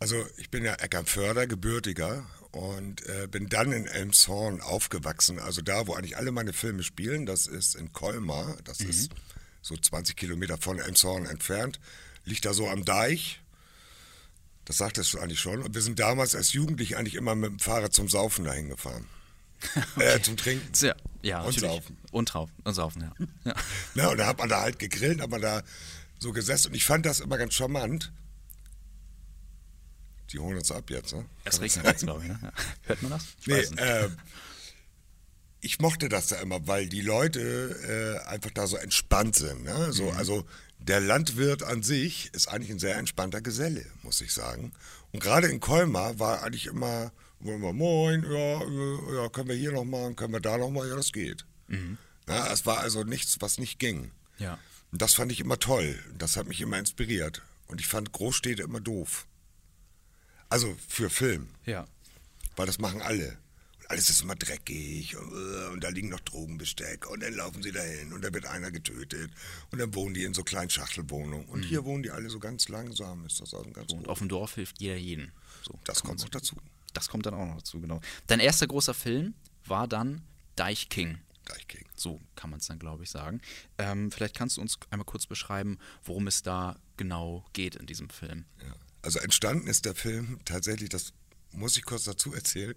Also 0.02 0.26
ich 0.36 0.50
bin 0.50 0.64
ja 0.64 0.74
Eckernförder, 0.74 1.46
gebürtiger 1.46 2.26
und 2.50 3.06
äh, 3.06 3.28
bin 3.28 3.48
dann 3.48 3.70
in 3.70 3.86
Elmshorn 3.86 4.60
aufgewachsen. 4.60 5.38
Also 5.38 5.62
da, 5.62 5.86
wo 5.86 5.94
eigentlich 5.94 6.16
alle 6.16 6.32
meine 6.32 6.52
Filme 6.52 6.82
spielen, 6.82 7.24
das 7.24 7.46
ist 7.46 7.76
in 7.76 7.92
Colmar, 7.92 8.56
das 8.64 8.80
ist 8.80 9.12
so 9.62 9.76
20 9.76 10.16
Kilometer 10.16 10.58
von 10.58 10.80
Elmshorn 10.80 11.26
entfernt, 11.26 11.78
liegt 12.24 12.44
da 12.44 12.52
so 12.52 12.68
am 12.68 12.84
Deich. 12.84 13.42
Das 14.64 14.78
sagtest 14.78 15.14
du 15.14 15.20
eigentlich 15.20 15.38
schon. 15.38 15.62
Und 15.62 15.72
wir 15.76 15.82
sind 15.82 16.00
damals 16.00 16.34
als 16.34 16.52
Jugendliche 16.52 16.98
eigentlich 16.98 17.14
immer 17.14 17.36
mit 17.36 17.50
dem 17.50 17.58
Fahrrad 17.60 17.94
zum 17.94 18.08
Saufen 18.08 18.44
dahin 18.44 18.70
gefahren. 18.70 19.06
Äh, 20.00 20.20
zum 20.20 20.36
Trinken. 20.36 20.68
Ja, 20.80 20.96
ja 21.22 21.40
Und 21.42 21.54
natürlich. 21.54 21.76
saufen. 21.76 21.96
Und, 22.10 22.28
trau- 22.28 22.48
und 22.64 22.74
saufen, 22.74 23.02
ja. 23.02 23.26
ja. 23.44 23.54
Na, 23.94 24.08
und 24.08 24.18
da 24.18 24.26
hat 24.26 24.38
man 24.38 24.48
da 24.48 24.62
halt 24.62 24.80
gegrillt, 24.80 25.20
hat 25.20 25.30
man 25.30 25.40
da 25.42 25.62
so 26.18 26.32
gesessen. 26.32 26.70
Und 26.70 26.74
ich 26.74 26.84
fand 26.84 27.06
das 27.06 27.20
immer 27.20 27.38
ganz 27.38 27.54
charmant. 27.54 28.10
Die 30.32 30.38
holen 30.38 30.56
uns 30.56 30.70
ab 30.70 30.88
jetzt, 30.90 31.12
ne? 31.12 31.26
Es 31.44 31.60
regnet 31.60 31.84
jetzt, 31.84 32.02
glaube 32.04 32.22
ich. 32.22 32.28
Ne? 32.28 32.38
Ja. 32.42 32.52
Hört 32.82 33.02
man 33.02 33.10
das? 33.12 33.26
Ich 33.40 33.46
Nee, 33.46 33.82
äh, 33.82 34.08
ich 35.60 35.78
mochte 35.78 36.08
das 36.08 36.30
ja 36.30 36.38
immer, 36.38 36.66
weil 36.66 36.88
die 36.88 37.02
Leute 37.02 38.20
äh, 38.24 38.28
einfach 38.28 38.50
da 38.50 38.66
so 38.66 38.76
entspannt 38.76 39.36
sind. 39.36 39.64
Ne? 39.64 39.92
So, 39.92 40.04
Mhm. 40.04 40.16
Also 40.16 40.44
der 40.78 41.00
Landwirt 41.00 41.62
an 41.62 41.82
sich 41.82 42.30
ist 42.34 42.48
eigentlich 42.48 42.70
ein 42.70 42.78
sehr 42.78 42.96
entspannter 42.96 43.40
Geselle, 43.40 43.86
muss 44.02 44.20
ich 44.20 44.32
sagen. 44.32 44.72
Und 45.12 45.22
gerade 45.22 45.46
in 45.46 45.60
Colmar 45.60 46.18
war 46.18 46.42
eigentlich 46.42 46.66
immer, 46.66 47.12
wollen 47.38 47.60
wir 47.60 47.72
moin, 47.72 48.24
ja, 48.24 48.62
äh, 48.62 49.16
ja, 49.16 49.28
können 49.28 49.48
wir 49.48 49.56
hier 49.56 49.72
noch 49.72 49.84
machen, 49.84 50.16
können 50.16 50.32
wir 50.32 50.40
da 50.40 50.58
noch 50.58 50.70
mal, 50.70 50.88
ja, 50.88 50.96
das 50.96 51.12
geht. 51.12 51.46
Ja, 52.28 52.52
es 52.52 52.66
war 52.66 52.78
also 52.78 53.04
nichts, 53.04 53.36
was 53.40 53.58
nicht 53.58 53.78
ging. 53.78 54.10
Ja. 54.38 54.58
Und 54.90 55.00
das 55.00 55.14
fand 55.14 55.30
ich 55.30 55.40
immer 55.40 55.58
toll. 55.58 55.98
Das 56.18 56.36
hat 56.36 56.46
mich 56.46 56.60
immer 56.60 56.78
inspiriert. 56.78 57.42
Und 57.68 57.80
ich 57.80 57.86
fand 57.86 58.12
Großstädte 58.12 58.62
immer 58.62 58.80
doof. 58.80 59.26
Also 60.52 60.76
für 60.88 61.10
Film, 61.10 61.48
Ja. 61.66 61.86
weil 62.56 62.66
das 62.66 62.78
machen 62.78 63.00
alle. 63.02 63.38
Und 63.80 63.90
alles 63.90 64.10
ist 64.10 64.22
immer 64.22 64.36
dreckig 64.36 65.16
und, 65.16 65.32
äh, 65.32 65.66
und 65.72 65.82
da 65.82 65.88
liegen 65.88 66.08
noch 66.10 66.20
Drogenbesteck 66.20 67.08
und 67.10 67.22
dann 67.22 67.32
laufen 67.34 67.62
sie 67.62 67.72
dahin 67.72 68.12
und 68.12 68.22
da 68.22 68.32
wird 68.32 68.46
einer 68.46 68.70
getötet 68.70 69.30
und 69.70 69.78
dann 69.78 69.94
wohnen 69.94 70.14
die 70.14 70.24
in 70.24 70.34
so 70.34 70.44
kleinen 70.44 70.70
Schachtelwohnungen. 70.70 71.46
Und 71.46 71.62
hier 71.64 71.84
wohnen 71.84 72.02
die 72.02 72.10
alle 72.10 72.28
so 72.30 72.38
ganz 72.38 72.68
langsam, 72.68 73.24
ist 73.26 73.40
das 73.40 73.52
also 73.54 73.70
ganz 73.70 73.86
Mhm. 73.92 73.96
So, 73.96 73.96
und 73.96 74.08
auf 74.08 74.18
dem 74.18 74.28
Dorf 74.28 74.54
hilft 74.54 74.80
jeder 74.80 74.96
jeden. 74.96 75.32
So, 75.62 75.78
Das 75.84 76.02
kommt 76.02 76.20
noch 76.20 76.28
dazu. 76.28 76.56
Das 76.94 77.08
kommt 77.08 77.24
dann 77.26 77.34
auch 77.34 77.46
noch 77.46 77.56
dazu, 77.56 77.80
genau. 77.80 78.00
Dein 78.26 78.40
erster 78.40 78.66
großer 78.66 78.94
Film 78.94 79.34
war 79.66 79.88
dann 79.88 80.22
Deich 80.56 80.88
King. 80.90 81.18
Deichking. 81.46 81.84
So 81.96 82.20
kann 82.36 82.50
man 82.50 82.60
es 82.60 82.66
dann, 82.66 82.78
glaube 82.78 83.02
ich, 83.02 83.10
sagen. 83.10 83.40
Ähm, 83.78 84.12
vielleicht 84.12 84.36
kannst 84.36 84.58
du 84.58 84.60
uns 84.60 84.78
einmal 84.90 85.06
kurz 85.06 85.26
beschreiben, 85.26 85.78
worum 86.04 86.26
es 86.28 86.42
da 86.42 86.78
genau 86.96 87.44
geht 87.52 87.74
in 87.74 87.86
diesem 87.86 88.10
Film. 88.10 88.44
Ja. 88.62 88.74
Also 89.02 89.18
entstanden 89.18 89.66
ist 89.66 89.84
der 89.84 89.94
Film 89.94 90.38
tatsächlich, 90.44 90.88
das 90.88 91.12
muss 91.52 91.76
ich 91.76 91.84
kurz 91.84 92.04
dazu 92.04 92.32
erzählen, 92.32 92.74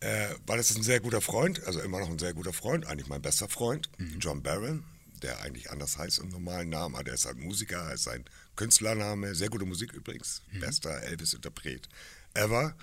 äh, 0.00 0.28
weil 0.46 0.58
es 0.58 0.70
ist 0.70 0.78
ein 0.78 0.82
sehr 0.82 1.00
guter 1.00 1.20
Freund, 1.20 1.64
also 1.64 1.80
immer 1.80 2.00
noch 2.00 2.10
ein 2.10 2.18
sehr 2.18 2.34
guter 2.34 2.52
Freund, 2.52 2.86
eigentlich 2.86 3.08
mein 3.08 3.22
bester 3.22 3.48
Freund, 3.48 3.88
John 4.18 4.42
Barron, 4.42 4.82
der 5.22 5.40
eigentlich 5.42 5.70
anders 5.70 5.98
heißt 5.98 6.18
im 6.18 6.30
normalen 6.30 6.68
Namen, 6.70 6.94
aber 6.94 7.04
der 7.04 7.14
ist 7.14 7.26
halt 7.26 7.38
Musiker, 7.38 7.92
ist 7.92 8.04
sein 8.04 8.24
Künstlername, 8.56 9.34
sehr 9.34 9.48
gute 9.50 9.64
Musik 9.64 9.92
übrigens, 9.92 10.42
bester 10.60 11.02
Elvis-Interpret 11.02 11.88
ever. 12.34 12.74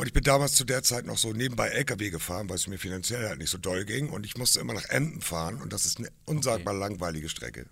Und 0.00 0.06
ich 0.06 0.14
bin 0.14 0.24
damals 0.24 0.54
zu 0.54 0.64
der 0.64 0.82
Zeit 0.82 1.04
noch 1.04 1.18
so 1.18 1.34
nebenbei 1.34 1.68
LKW 1.68 2.08
gefahren, 2.08 2.48
weil 2.48 2.56
es 2.56 2.66
mir 2.66 2.78
finanziell 2.78 3.28
halt 3.28 3.38
nicht 3.38 3.50
so 3.50 3.58
doll 3.58 3.84
ging. 3.84 4.08
Und 4.08 4.24
ich 4.24 4.34
musste 4.34 4.58
immer 4.58 4.72
nach 4.72 4.88
Emden 4.88 5.20
fahren. 5.20 5.60
Und 5.60 5.74
das 5.74 5.84
ist 5.84 5.98
eine 5.98 6.08
unsagbar 6.24 6.72
langweilige 6.72 7.28
Strecke. 7.28 7.66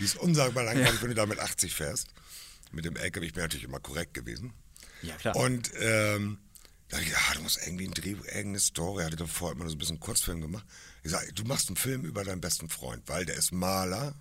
Die 0.00 0.04
ist 0.04 0.16
unsagbar 0.16 0.64
langweilig, 0.64 1.00
wenn 1.00 1.10
du 1.10 1.14
da 1.14 1.26
mit 1.26 1.38
80 1.38 1.72
fährst. 1.72 2.08
Mit 2.72 2.84
dem 2.84 2.96
LKW, 2.96 3.26
ich 3.26 3.32
bin 3.32 3.42
natürlich 3.42 3.64
immer 3.64 3.80
korrekt 3.80 4.14
gewesen. 4.14 4.52
Ja, 5.02 5.16
klar. 5.16 5.36
Und 5.36 5.70
ähm, 5.80 6.38
da 6.88 6.96
hab 6.96 7.02
ich 7.02 7.08
gedacht, 7.10 7.26
ah, 7.30 7.34
du 7.34 7.42
musst 7.42 7.58
irgendwie 7.64 7.86
ein 7.86 7.94
Drehbuch, 7.94 8.24
irgendeine 8.26 8.60
Story. 8.60 9.04
Hatte 9.04 9.16
davor 9.16 9.52
immer 9.52 9.68
so 9.68 9.74
ein 9.74 9.78
bisschen 9.78 9.94
einen 9.96 10.00
Kurzfilm 10.00 10.40
gemacht. 10.40 10.66
Ich 11.02 11.10
sag, 11.10 11.34
du 11.34 11.44
machst 11.44 11.68
einen 11.68 11.76
Film 11.76 12.04
über 12.04 12.24
deinen 12.24 12.40
besten 12.40 12.68
Freund, 12.68 13.02
weil 13.06 13.24
der 13.24 13.36
ist 13.36 13.52
Maler 13.52 14.14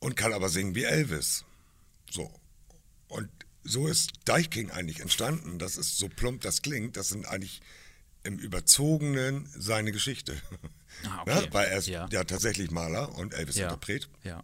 und 0.00 0.16
kann 0.16 0.32
aber 0.32 0.48
singen 0.48 0.74
wie 0.74 0.84
Elvis. 0.84 1.44
So. 2.10 2.30
Und 3.08 3.28
so 3.62 3.86
ist 3.86 4.10
Deichking 4.24 4.70
eigentlich 4.70 5.00
entstanden. 5.00 5.58
Das 5.58 5.76
ist 5.76 5.98
so 5.98 6.08
plump 6.08 6.40
das 6.42 6.62
klingt. 6.62 6.96
Das 6.96 7.08
sind 7.08 7.26
eigentlich 7.26 7.60
im 8.24 8.38
Überzogenen 8.38 9.48
seine 9.56 9.92
Geschichte. 9.92 10.40
Ah, 11.04 11.20
okay. 11.22 11.44
ja, 11.44 11.52
weil 11.52 11.68
er 11.68 11.78
ist 11.78 11.86
Ja. 11.86 12.08
ja. 12.10 12.24
tatsächlich 12.24 12.70
Maler 12.70 13.14
und 13.16 13.34
Elvis-Interpret 13.34 14.08
Ja. 14.24 14.42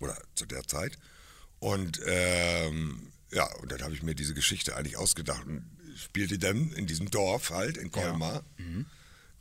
Oder 0.00 0.16
zu 0.34 0.46
der 0.46 0.66
Zeit. 0.66 0.98
Und 1.58 2.00
ähm, 2.06 3.12
ja, 3.32 3.44
und 3.56 3.70
dann 3.70 3.82
habe 3.82 3.94
ich 3.94 4.02
mir 4.02 4.14
diese 4.14 4.34
Geschichte 4.34 4.76
eigentlich 4.76 4.96
ausgedacht 4.96 5.46
und 5.46 5.64
spielte 5.96 6.38
dann 6.38 6.72
in 6.72 6.86
diesem 6.86 7.10
Dorf 7.10 7.50
halt 7.50 7.76
in 7.76 7.90
Colmar, 7.90 8.42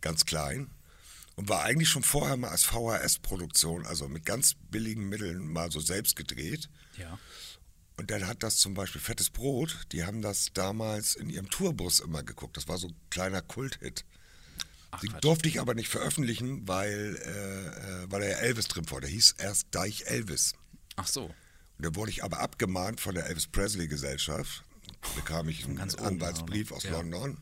ganz 0.01 0.25
klein. 0.25 0.69
Und 1.35 1.47
war 1.47 1.63
eigentlich 1.63 1.87
schon 1.87 2.03
vorher 2.03 2.35
mal 2.35 2.49
als 2.49 2.65
VHS-Produktion, 2.65 3.85
also 3.85 4.09
mit 4.09 4.25
ganz 4.25 4.55
billigen 4.71 5.07
Mitteln 5.07 5.47
mal 5.47 5.71
so 5.71 5.79
selbst 5.79 6.17
gedreht. 6.17 6.69
Ja. 6.97 7.17
Und 7.95 8.11
dann 8.11 8.27
hat 8.27 8.43
das 8.43 8.57
zum 8.57 8.73
Beispiel 8.73 8.99
Fettes 8.99 9.29
Brot, 9.29 9.77
die 9.93 10.03
haben 10.03 10.21
das 10.21 10.51
damals 10.53 11.15
in 11.15 11.29
ihrem 11.29 11.49
Tourbus 11.49 12.01
immer 12.01 12.23
geguckt. 12.23 12.57
Das 12.57 12.67
war 12.67 12.77
so 12.77 12.87
ein 12.87 12.95
kleiner 13.09 13.41
Kulthit. 13.41 14.03
Ach, 14.91 14.99
Die 15.01 15.07
Quatsch. 15.07 15.23
durfte 15.23 15.49
ich 15.49 15.59
aber 15.59 15.75
nicht 15.75 15.89
veröffentlichen, 15.89 16.67
weil, 16.67 17.15
äh, 17.23 18.03
äh, 18.03 18.11
weil 18.11 18.21
da 18.21 18.27
ja 18.27 18.37
Elvis 18.37 18.67
drin 18.67 18.85
vor. 18.85 19.01
Der 19.01 19.09
hieß 19.09 19.35
erst 19.37 19.67
Deich 19.71 20.03
Elvis. 20.07 20.53
Ach 20.95 21.07
so. 21.07 21.25
Und 21.25 21.33
da 21.85 21.95
wurde 21.95 22.11
ich 22.11 22.23
aber 22.23 22.39
abgemahnt 22.39 22.99
von 22.99 23.15
der 23.15 23.27
Elvis 23.27 23.47
Presley 23.47 23.87
Gesellschaft. 23.87 24.63
Bekam 25.15 25.47
ich 25.47 25.63
einen 25.65 25.75
Ganz 25.77 25.93
oben 25.95 26.05
Anwaltsbrief 26.05 26.71
auch 26.71 26.71
noch. 26.71 26.77
aus 26.77 26.83
Ja. 26.83 26.91
London. 26.91 27.37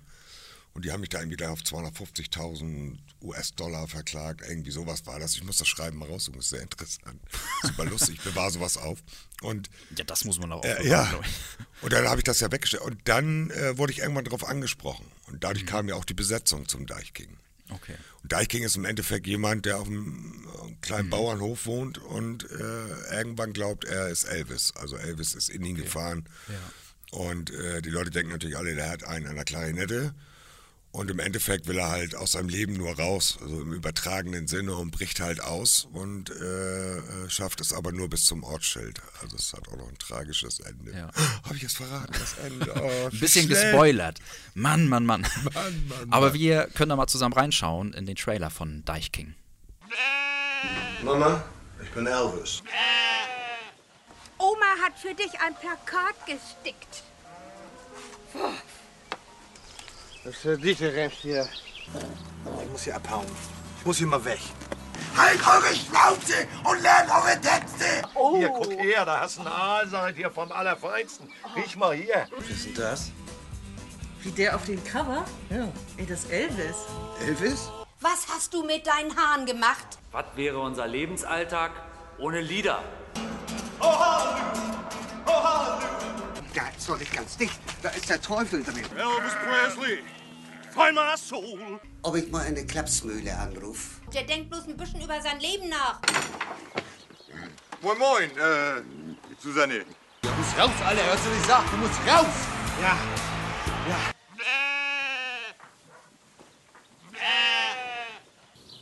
Und 0.74 0.86
die 0.86 0.92
haben 0.92 1.00
mich 1.00 1.10
da 1.10 1.18
irgendwie 1.20 1.38
da 1.38 1.50
auf 1.50 1.62
250.000 1.62 2.98
US-Dollar 3.24 3.88
verklagt. 3.88 4.42
Irgendwie 4.48 4.70
sowas 4.70 5.06
war 5.08 5.20
das. 5.20 5.34
Ich 5.36 5.44
muss 5.44 5.58
das 5.58 5.68
Schreiben 5.68 5.98
mal 5.98 6.08
raussuchen. 6.08 6.36
Das 6.38 6.46
ist 6.46 6.50
sehr 6.52 6.62
interessant. 6.62 7.20
Super 7.64 7.86
lustig. 7.86 8.16
Ich 8.20 8.22
bewahre 8.24 8.52
sowas 8.52 8.78
auf. 8.78 9.00
Und 9.42 9.70
Ja, 9.98 10.04
das 10.04 10.24
muss 10.26 10.40
man 10.40 10.52
auch 10.52 10.64
äh, 10.64 10.88
ja. 10.88 11.20
Und 11.82 11.94
dann 11.94 12.08
habe 12.08 12.20
ich 12.20 12.24
das 12.26 12.40
ja 12.42 12.52
weggestellt. 12.52 12.84
Und 12.84 13.00
dann 13.06 13.50
äh, 13.52 13.78
wurde 13.80 13.92
ich 13.92 14.00
irgendwann 14.00 14.26
darauf 14.26 14.48
angesprochen. 14.48 15.06
Und 15.28 15.44
dadurch 15.44 15.64
Mhm. 15.64 15.70
kam 15.70 15.90
ja 15.90 15.96
auch 15.96 16.06
die 16.06 16.14
Besetzung 16.14 16.68
zum 16.68 16.86
Deichking. 16.86 17.38
Okay. 17.70 17.96
Und 18.24 18.32
Deichking 18.32 18.64
ist 18.64 18.78
im 18.78 18.86
Endeffekt 18.86 19.28
jemand, 19.28 19.66
der 19.66 19.78
auf 19.80 19.88
einem 19.88 20.48
äh, 20.64 20.68
Mhm. 20.68 20.82
kleinen 20.82 21.10
Bauernhof 21.10 21.66
wohnt 21.66 21.98
und 21.98 22.50
äh, 22.50 23.14
irgendwann 23.16 23.52
glaubt, 23.54 23.84
er 23.86 24.08
ist 24.10 24.24
Elvis. 24.24 24.72
Also 24.76 24.96
Elvis 24.98 25.34
ist 25.36 25.50
in 25.50 25.64
ihn 25.66 25.76
gefahren. 25.76 26.26
Ja. 26.48 27.18
Und 27.20 27.52
äh, 27.52 27.82
die 27.82 27.90
Leute 27.90 28.10
denken 28.12 28.32
natürlich 28.32 28.58
alle, 28.58 28.76
der 28.76 28.90
hat 28.90 29.04
einen 29.04 29.28
an 29.28 29.36
der 29.36 29.46
Klarinette. 29.46 30.14
Und 30.98 31.12
im 31.12 31.20
Endeffekt 31.20 31.68
will 31.68 31.78
er 31.78 31.90
halt 31.90 32.16
aus 32.16 32.32
seinem 32.32 32.50
Leben 32.50 32.74
nur 32.74 32.92
raus, 32.98 33.38
also 33.44 33.62
im 33.62 33.72
übertragenen 33.72 34.48
Sinne 34.48 34.76
und 34.76 34.90
bricht 34.90 35.20
halt 35.20 35.40
aus 35.42 35.88
und 35.94 36.32
äh, 36.32 36.98
äh, 36.98 37.30
schafft 37.30 37.62
es 37.62 37.72
aber 37.72 37.92
nur 37.92 38.10
bis 38.10 38.26
zum 38.26 38.44
Ortsschild. 38.44 39.00
Also 39.22 39.36
es 39.36 39.54
hat 39.54 39.68
auch 39.68 39.76
noch 39.78 39.88
ein 39.88 39.98
tragisches 40.00 40.60
Ende. 40.60 40.92
Ja. 40.94 41.12
Habe 41.44 41.56
ich 41.56 41.62
es 41.64 41.74
verraten, 41.74 42.14
das 42.18 42.34
Ende? 42.44 42.74
Oh, 42.82 43.10
Ein 43.14 43.20
bisschen 43.20 43.46
schnell. 43.46 43.64
gespoilert. 43.72 44.18
Mann, 44.56 44.88
Mann, 44.88 45.06
Mann. 45.06 45.22
Mann, 45.54 45.88
Mann, 45.88 46.08
Aber 46.10 46.30
Mann. 46.30 46.34
wir 46.34 46.68
können 46.74 46.90
da 46.90 46.96
mal 46.96 47.06
zusammen 47.06 47.34
reinschauen 47.34 47.94
in 47.94 48.08
den 48.08 48.16
Trailer 48.16 48.50
von 48.50 48.84
Deich 48.86 49.12
King. 49.12 49.36
Mama, 51.04 51.44
ich 51.84 51.92
bin 51.92 52.08
Elvis. 52.08 52.64
Oma 54.40 54.66
hat 54.84 54.98
für 54.98 55.14
dich 55.14 55.40
ein 55.42 55.54
Plakat 55.62 56.16
gestickt. 56.26 57.04
Das 60.28 60.36
ist 60.36 60.44
der 60.44 60.58
dicke 60.58 60.94
Rest 60.94 61.16
hier. 61.22 61.48
Ich 62.62 62.70
muss 62.70 62.84
hier 62.84 62.98
abhauen. 62.98 63.26
Ich 63.80 63.86
muss 63.86 63.98
hier 63.98 64.08
mal 64.08 64.26
weg. 64.26 64.42
Halt 65.16 65.40
eure 65.40 65.74
Schnauze 65.74 66.46
und 66.66 66.82
lernt 66.82 67.10
eure 67.10 67.40
Texte! 67.40 67.86
Hier, 68.36 68.50
guck 68.50 68.74
her, 68.74 69.06
da 69.06 69.22
hast 69.22 69.38
du 69.38 69.44
einen 69.44 69.52
Aal, 69.52 69.88
sag 69.88 70.10
ich 70.10 70.18
dir, 70.18 70.30
vom 70.30 70.52
Allerfeinsten. 70.52 71.30
Riech 71.56 71.78
mal 71.78 71.96
hier. 71.96 72.28
Was 72.36 72.50
ist 72.50 72.66
denn 72.66 72.74
das? 72.74 73.12
Wie 74.22 74.32
der 74.32 74.54
auf 74.54 74.66
dem 74.66 74.84
Cover? 74.84 75.24
Ja. 75.50 75.70
Ey, 75.96 76.06
das 76.06 76.26
ist 76.26 76.32
Elvis. 76.32 76.76
Elvis? 77.26 77.72
Was 78.02 78.28
hast 78.28 78.54
du 78.54 78.66
mit 78.66 78.86
deinen 78.86 79.16
Haaren 79.16 79.46
gemacht? 79.46 79.98
Was 80.12 80.26
wäre 80.36 80.60
unser 80.60 80.90
Lebensalltag 80.90 81.72
ohne 82.20 82.42
Lieder? 82.42 82.84
Ja, 86.54 86.64
ist 86.78 86.90
doch 86.90 87.00
nicht 87.00 87.14
ganz 87.14 87.38
dicht. 87.38 87.62
Da 87.88 87.94
ist 87.94 88.10
der 88.10 88.22
Teufel 88.22 88.62
drin. 88.64 88.84
Elvis 88.98 89.34
Presley, 89.46 90.00
find 90.74 90.94
my 90.94 91.16
soul. 91.16 91.80
Ob 92.04 92.18
ich 92.18 92.30
mal 92.30 92.46
eine 92.46 92.66
Klapsmühle 92.66 93.34
anrufe? 93.34 94.02
Der 94.14 94.24
denkt 94.24 94.50
bloß 94.50 94.68
ein 94.68 94.76
bisschen 94.76 95.02
über 95.02 95.22
sein 95.22 95.40
Leben 95.40 95.70
nach. 95.70 96.02
Moin, 97.82 97.98
moin, 97.98 98.30
äh, 98.32 98.82
Susanne. 99.40 99.86
Du 100.22 100.30
musst 100.32 100.60
raus, 100.60 100.70
Alter. 100.86 101.06
Hörst 101.06 101.26
du, 101.28 101.32
wie 101.32 101.38
ich 101.38 101.46
sag? 101.46 101.72
Du 101.72 101.78
musst 101.78 102.00
raus. 102.06 102.26
Ja. 102.82 102.98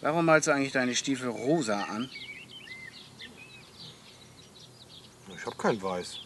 Warum 0.01 0.25
malst 0.25 0.47
du 0.47 0.51
eigentlich 0.51 0.71
deine 0.71 0.95
Stiefel 0.95 1.29
rosa 1.29 1.79
an? 1.79 2.09
Ich 5.27 5.45
hab 5.45 5.55
kein 5.59 5.79
Weiß. 5.79 6.24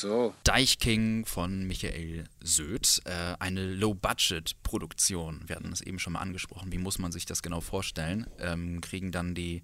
So. 0.00 0.34
Deich 0.44 0.78
King 0.78 1.24
von 1.24 1.66
Michael 1.66 2.24
Söth. 2.40 3.00
Äh, 3.04 3.36
eine 3.38 3.72
Low-Budget-Produktion. 3.74 5.42
Wir 5.46 5.56
hatten 5.56 5.72
es 5.72 5.80
eben 5.80 5.98
schon 5.98 6.14
mal 6.14 6.20
angesprochen. 6.20 6.72
Wie 6.72 6.78
muss 6.78 6.98
man 6.98 7.12
sich 7.12 7.26
das 7.26 7.42
genau 7.42 7.60
vorstellen? 7.60 8.26
Ähm, 8.38 8.80
kriegen 8.80 9.12
dann 9.12 9.34
die, 9.34 9.62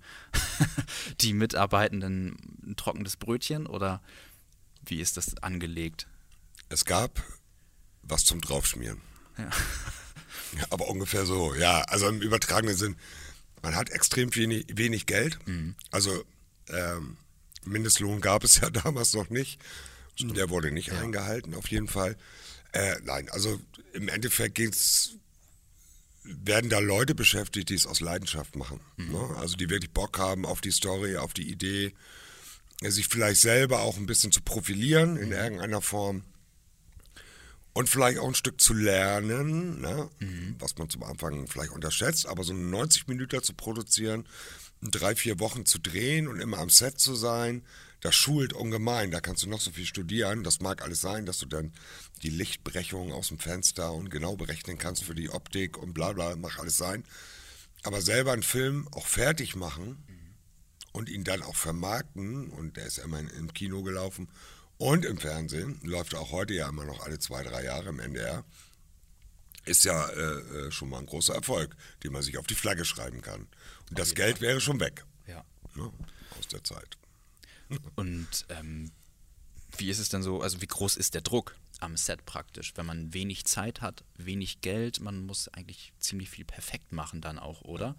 die 1.20 1.32
Mitarbeitenden 1.32 2.36
ein 2.64 2.76
trockenes 2.76 3.16
Brötchen 3.16 3.66
oder 3.66 4.02
wie 4.84 5.00
ist 5.00 5.16
das 5.16 5.36
angelegt? 5.42 6.06
Es 6.68 6.84
gab 6.84 7.22
was 8.02 8.24
zum 8.24 8.40
Draufschmieren. 8.40 9.00
Ja. 9.38 9.50
Ja, 10.56 10.64
aber 10.70 10.88
ungefähr 10.88 11.26
so, 11.26 11.54
ja. 11.54 11.82
Also 11.82 12.08
im 12.08 12.20
übertragenen 12.20 12.76
Sinn, 12.76 12.96
man 13.62 13.74
hat 13.74 13.90
extrem 13.90 14.34
wenig, 14.34 14.66
wenig 14.74 15.06
Geld. 15.06 15.38
Also 15.90 16.24
ähm, 16.68 17.16
Mindestlohn 17.64 18.20
gab 18.20 18.44
es 18.44 18.60
ja 18.60 18.70
damals 18.84 19.14
noch 19.14 19.30
nicht. 19.30 19.60
Der 20.20 20.50
wurde 20.50 20.70
nicht 20.70 20.92
eingehalten, 20.92 21.54
auf 21.54 21.68
jeden 21.68 21.88
Fall. 21.88 22.16
Äh, 22.72 22.96
nein, 23.02 23.28
also 23.30 23.60
im 23.92 24.08
Endeffekt 24.08 24.54
geht 24.54 24.74
es 24.74 25.16
werden 26.24 26.70
da 26.70 26.78
Leute 26.78 27.14
beschäftigt, 27.14 27.68
die 27.68 27.74
es 27.74 27.86
aus 27.86 28.00
Leidenschaft 28.00 28.56
machen. 28.56 28.80
Mhm. 28.96 29.12
Ne? 29.12 29.36
Also 29.36 29.56
die 29.56 29.68
wirklich 29.68 29.92
Bock 29.92 30.18
haben 30.18 30.46
auf 30.46 30.60
die 30.60 30.70
Story, 30.70 31.16
auf 31.16 31.34
die 31.34 31.50
Idee, 31.50 31.92
sich 32.80 33.08
vielleicht 33.08 33.40
selber 33.40 33.80
auch 33.80 33.96
ein 33.96 34.06
bisschen 34.06 34.32
zu 34.32 34.40
profilieren 34.40 35.16
in 35.16 35.32
irgendeiner 35.32 35.80
Form 35.80 36.24
und 37.72 37.88
vielleicht 37.88 38.18
auch 38.18 38.28
ein 38.28 38.34
Stück 38.34 38.60
zu 38.60 38.72
lernen, 38.74 39.80
ne? 39.80 40.08
was 40.58 40.76
man 40.76 40.88
zum 40.90 41.02
Anfang 41.02 41.46
vielleicht 41.46 41.72
unterschätzt, 41.72 42.26
aber 42.26 42.44
so 42.44 42.52
einen 42.52 42.70
90 42.70 43.06
Minuten 43.06 43.42
zu 43.42 43.54
produzieren, 43.54 44.26
drei, 44.80 45.16
vier 45.16 45.40
Wochen 45.40 45.66
zu 45.66 45.78
drehen 45.78 46.28
und 46.28 46.40
immer 46.40 46.58
am 46.58 46.70
Set 46.70 46.98
zu 46.98 47.14
sein, 47.14 47.64
das 48.04 48.14
schult 48.14 48.52
ungemein. 48.52 49.10
Da 49.10 49.20
kannst 49.20 49.44
du 49.44 49.48
noch 49.48 49.62
so 49.62 49.70
viel 49.70 49.86
studieren. 49.86 50.44
Das 50.44 50.60
mag 50.60 50.82
alles 50.82 51.00
sein, 51.00 51.24
dass 51.24 51.38
du 51.38 51.46
dann 51.46 51.72
die 52.22 52.28
Lichtbrechung 52.28 53.12
aus 53.12 53.28
dem 53.28 53.38
Fenster 53.38 53.92
und 53.94 54.10
genau 54.10 54.36
berechnen 54.36 54.76
kannst 54.76 55.04
für 55.04 55.14
die 55.14 55.30
Optik 55.30 55.78
und 55.78 55.94
bla 55.94 56.12
bla, 56.12 56.36
mag 56.36 56.58
alles 56.58 56.76
sein. 56.76 57.04
Aber 57.82 58.02
selber 58.02 58.32
einen 58.32 58.42
Film 58.42 58.88
auch 58.92 59.06
fertig 59.06 59.56
machen 59.56 60.04
und 60.92 61.08
ihn 61.08 61.24
dann 61.24 61.42
auch 61.42 61.56
vermarkten, 61.56 62.50
und 62.50 62.76
der 62.76 62.84
ist 62.84 62.98
ja 62.98 63.04
immer 63.04 63.20
im 63.20 63.54
Kino 63.54 63.82
gelaufen 63.82 64.28
und 64.76 65.06
im 65.06 65.16
Fernsehen, 65.16 65.80
läuft 65.82 66.14
auch 66.14 66.30
heute 66.30 66.52
ja 66.52 66.68
immer 66.68 66.84
noch 66.84 67.00
alle 67.00 67.18
zwei, 67.18 67.42
drei 67.42 67.64
Jahre 67.64 67.88
im 67.88 68.00
NDR, 68.00 68.44
ist 69.64 69.82
ja 69.84 70.10
äh, 70.10 70.70
schon 70.70 70.90
mal 70.90 70.98
ein 70.98 71.06
großer 71.06 71.34
Erfolg, 71.34 71.74
den 72.02 72.12
man 72.12 72.20
sich 72.20 72.36
auf 72.36 72.46
die 72.46 72.54
Flagge 72.54 72.84
schreiben 72.84 73.22
kann. 73.22 73.48
Und 73.88 73.98
das 73.98 74.14
Geld 74.14 74.42
wäre 74.42 74.60
schon 74.60 74.78
weg. 74.78 75.06
Ja. 75.26 75.42
Ne, 75.74 75.90
aus 76.38 76.48
der 76.48 76.62
Zeit. 76.62 76.98
Und 77.96 78.28
ähm, 78.48 78.90
wie 79.78 79.90
ist 79.90 79.98
es 79.98 80.08
denn 80.08 80.22
so, 80.22 80.40
also 80.40 80.60
wie 80.60 80.66
groß 80.66 80.96
ist 80.96 81.14
der 81.14 81.22
Druck 81.22 81.56
am 81.80 81.96
Set 81.96 82.24
praktisch, 82.26 82.72
wenn 82.76 82.86
man 82.86 83.12
wenig 83.12 83.44
Zeit 83.44 83.80
hat, 83.80 84.04
wenig 84.16 84.60
Geld, 84.60 85.00
man 85.00 85.26
muss 85.26 85.48
eigentlich 85.48 85.92
ziemlich 85.98 86.30
viel 86.30 86.44
perfekt 86.44 86.92
machen 86.92 87.20
dann 87.20 87.38
auch, 87.38 87.62
oder? 87.62 87.96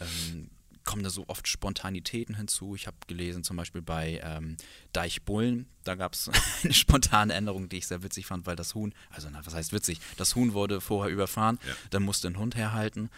Ähm, 0.00 0.50
kommen 0.82 1.02
da 1.02 1.08
so 1.08 1.24
oft 1.28 1.48
Spontanitäten 1.48 2.34
hinzu. 2.36 2.74
Ich 2.74 2.86
habe 2.86 2.96
gelesen, 3.06 3.42
zum 3.42 3.56
Beispiel 3.56 3.80
bei 3.80 4.20
ähm, 4.22 4.56
Deichbullen, 4.92 5.66
da 5.84 5.94
gab 5.94 6.12
es 6.12 6.30
eine 6.64 6.74
spontane 6.74 7.32
Änderung, 7.32 7.68
die 7.70 7.78
ich 7.78 7.86
sehr 7.86 8.02
witzig 8.02 8.26
fand, 8.26 8.44
weil 8.44 8.56
das 8.56 8.74
Huhn, 8.74 8.92
also 9.08 9.28
na, 9.30 9.40
was 9.46 9.54
heißt 9.54 9.72
witzig, 9.72 10.00
das 10.18 10.34
Huhn 10.34 10.52
wurde 10.52 10.80
vorher 10.82 11.10
überfahren, 11.12 11.58
Ja. 11.66 11.74
dann 11.90 12.02
musste 12.02 12.28
ein 12.28 12.36
Hund 12.38 12.54
herhalten. 12.56 13.08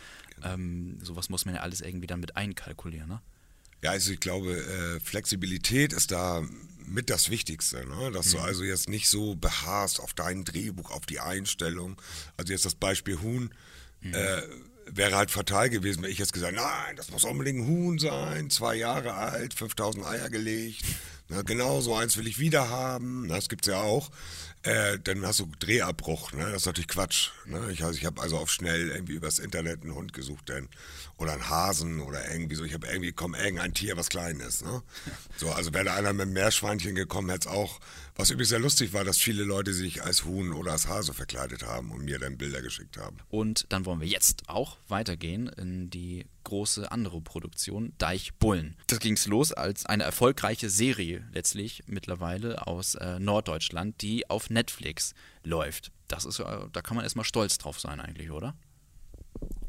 Ähm, 0.44 0.98
sowas 1.02 1.28
muss 1.28 1.44
man 1.46 1.56
ja 1.56 1.62
alles 1.62 1.80
irgendwie 1.80 2.06
dann 2.06 2.20
mit 2.20 2.36
einkalkulieren, 2.36 3.08
ne? 3.08 3.20
Ja, 3.86 3.92
also 3.92 4.10
ich 4.10 4.18
glaube, 4.18 4.52
äh, 4.56 4.98
Flexibilität 4.98 5.92
ist 5.92 6.10
da 6.10 6.42
mit 6.88 7.08
das 7.08 7.30
Wichtigste, 7.30 7.86
ne? 7.86 8.10
dass 8.10 8.32
du 8.32 8.38
Mhm. 8.38 8.42
also 8.42 8.64
jetzt 8.64 8.88
nicht 8.88 9.08
so 9.08 9.36
beharrst 9.36 10.00
auf 10.00 10.12
dein 10.12 10.44
Drehbuch, 10.44 10.90
auf 10.90 11.06
die 11.06 11.20
Einstellung. 11.20 12.00
Also 12.36 12.52
jetzt 12.52 12.64
das 12.64 12.74
Beispiel 12.74 13.20
Huhn 13.20 13.54
äh, 14.02 14.42
wäre 14.86 15.16
halt 15.16 15.30
fatal 15.30 15.70
gewesen, 15.70 16.02
wenn 16.02 16.10
ich 16.10 16.18
jetzt 16.18 16.32
gesagt 16.32 16.56
nein, 16.56 16.96
das 16.96 17.12
muss 17.12 17.22
unbedingt 17.22 17.60
ein 17.60 17.66
Huhn 17.68 17.98
sein, 18.00 18.50
zwei 18.50 18.74
Jahre 18.74 19.14
alt, 19.14 19.54
5000 19.54 20.04
Eier 20.04 20.30
gelegt, 20.30 20.84
na, 21.28 21.42
genau 21.42 21.80
so 21.80 21.94
eins 21.94 22.16
will 22.16 22.26
ich 22.26 22.38
wieder 22.38 22.68
haben, 22.68 23.26
na, 23.26 23.36
das 23.36 23.48
gibt's 23.48 23.66
ja 23.66 23.80
auch. 23.80 24.10
Äh, 24.62 24.98
dann 24.98 25.24
hast 25.24 25.38
du 25.38 25.48
Drehabbruch, 25.60 26.32
ne? 26.32 26.44
das 26.44 26.62
ist 26.62 26.66
natürlich 26.66 26.88
Quatsch. 26.88 27.30
Ne? 27.44 27.70
Ich, 27.70 27.84
also 27.84 27.96
ich 27.96 28.04
habe 28.04 28.20
also 28.20 28.36
auf 28.36 28.50
schnell 28.50 28.90
irgendwie 28.90 29.12
übers 29.12 29.38
Internet 29.38 29.82
einen 29.82 29.94
Hund 29.94 30.12
gesucht, 30.12 30.48
denn, 30.48 30.68
oder 31.18 31.34
einen 31.34 31.48
Hasen 31.48 32.00
oder 32.00 32.28
irgendwie 32.32 32.56
so. 32.56 32.64
Ich 32.64 32.74
habe 32.74 32.88
irgendwie, 32.88 33.12
komm, 33.12 33.34
irgendein 33.34 33.74
Tier, 33.74 33.96
was 33.96 34.08
klein 34.08 34.40
ist. 34.40 34.64
Ne? 34.64 34.82
So, 35.36 35.50
also 35.50 35.72
wäre 35.72 35.92
einer 35.92 36.12
mit 36.12 36.22
einem 36.22 36.32
Meerschweinchen 36.32 36.96
gekommen, 36.96 37.30
hätte 37.30 37.48
es 37.48 37.54
auch, 37.54 37.78
was 38.16 38.30
übrigens 38.30 38.48
sehr 38.48 38.58
lustig 38.58 38.92
war, 38.92 39.04
dass 39.04 39.18
viele 39.18 39.44
Leute 39.44 39.72
sich 39.72 40.02
als 40.02 40.24
Huhn 40.24 40.52
oder 40.52 40.72
als 40.72 40.88
Hase 40.88 41.14
verkleidet 41.14 41.62
haben 41.62 41.92
und 41.92 42.04
mir 42.04 42.18
dann 42.18 42.36
Bilder 42.36 42.60
geschickt 42.60 42.96
haben. 42.96 43.18
Und 43.28 43.66
dann 43.68 43.86
wollen 43.86 44.00
wir 44.00 44.08
jetzt 44.08 44.48
auch 44.48 44.78
weitergehen 44.88 45.48
in 45.48 45.90
die 45.90 46.26
große 46.46 46.90
andere 46.90 47.20
Produktion, 47.20 47.92
Deichbullen. 47.98 48.76
Das 48.86 48.98
ging 49.00 49.14
es 49.14 49.26
los 49.26 49.52
als 49.52 49.84
eine 49.86 50.04
erfolgreiche 50.04 50.70
Serie 50.70 51.26
letztlich 51.32 51.82
mittlerweile 51.86 52.66
aus 52.66 52.94
äh, 52.94 53.18
Norddeutschland, 53.18 54.00
die 54.00 54.28
auf 54.30 54.48
Netflix 54.50 55.14
läuft. 55.44 55.92
Das 56.08 56.24
ist, 56.24 56.38
äh, 56.40 56.44
da 56.72 56.82
kann 56.82 56.96
man 56.96 57.04
erstmal 57.04 57.24
stolz 57.24 57.58
drauf 57.58 57.78
sein 57.80 58.00
eigentlich, 58.00 58.30
oder? 58.30 58.54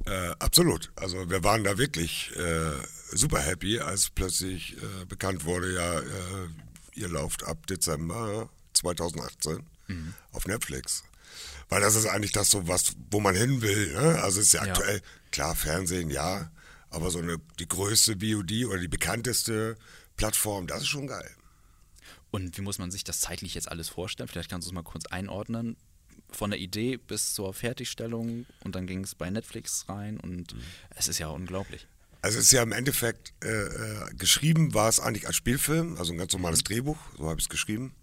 Äh, 0.06 0.30
absolut. 0.40 0.92
Also 0.96 1.30
wir 1.30 1.44
waren 1.44 1.64
da 1.64 1.78
wirklich 1.78 2.32
äh, 2.38 2.72
super 3.12 3.40
happy, 3.40 3.80
als 3.80 4.10
plötzlich 4.10 4.78
äh, 4.78 5.06
bekannt 5.06 5.44
wurde, 5.46 5.74
ja, 5.74 6.00
äh, 6.00 6.48
ihr 6.94 7.10
lauft 7.10 7.44
ab 7.44 7.68
Dezember 7.68 8.50
2018 8.74 9.64
auf 10.34 10.46
Netflix. 10.48 11.04
Weil 11.70 11.82
das 11.82 11.96
ist 11.96 12.06
eigentlich 12.06 12.32
das 12.32 12.50
so 12.50 12.68
was, 12.68 12.94
wo 13.12 13.20
man 13.20 13.36
hin 13.36 13.62
will. 13.62 13.94
Ne? 13.94 14.22
Also 14.22 14.40
es 14.40 14.48
ist 14.48 14.54
ja 14.54 14.66
Ja. 14.66 14.72
aktuell, 14.74 15.02
klar, 15.32 15.56
Fernsehen, 15.56 16.10
ja, 16.10 16.50
aber 16.98 17.12
so 17.12 17.20
eine 17.20 17.38
die 17.60 17.68
größte 17.68 18.16
VOD 18.16 18.66
oder 18.66 18.80
die 18.80 18.88
bekannteste 18.88 19.78
Plattform, 20.18 20.68
das 20.68 20.82
ist 20.82 20.88
schon 20.88 21.08
geil. 21.08 21.30
Und 22.32 22.58
wie 22.58 22.62
muss 22.62 22.80
man 22.80 22.92
sich 22.92 23.04
das 23.04 23.22
zeitlich 23.22 23.54
jetzt 23.54 23.70
alles 23.70 23.88
vorstellen? 23.88 24.28
Vielleicht 24.28 24.50
kannst 24.50 24.68
du 24.68 24.72
es 24.72 24.74
mal 24.74 24.84
kurz 24.84 25.06
einordnen. 25.06 25.78
Von 26.30 26.50
der 26.50 26.60
Idee 26.60 26.98
bis 26.98 27.34
zur 27.34 27.54
Fertigstellung 27.54 28.46
und 28.64 28.76
dann 28.76 28.86
ging 28.86 29.04
es 29.04 29.16
bei 29.16 29.30
Netflix 29.30 29.88
rein 29.88 30.20
und 30.20 30.56
es 30.90 31.08
ist 31.08 31.20
ja 31.20 31.28
unglaublich. 31.28 31.88
Also 32.22 32.40
es 32.40 32.46
ist 32.46 32.52
ja 32.52 32.64
im 32.64 32.74
Endeffekt 32.74 33.32
äh, 33.44 33.48
äh, 33.48 34.14
geschrieben 34.16 34.74
war 34.74 34.90
es 34.90 35.00
eigentlich 35.00 35.28
als 35.28 35.38
Spielfilm, 35.38 35.98
also 35.98 36.12
ein 36.12 36.18
ganz 36.18 36.34
normales 36.34 36.64
Drehbuch, 36.64 36.98
so 37.18 37.30
habe 37.30 37.40
ich 37.40 37.46
es 37.46 37.50
geschrieben. 37.50 37.94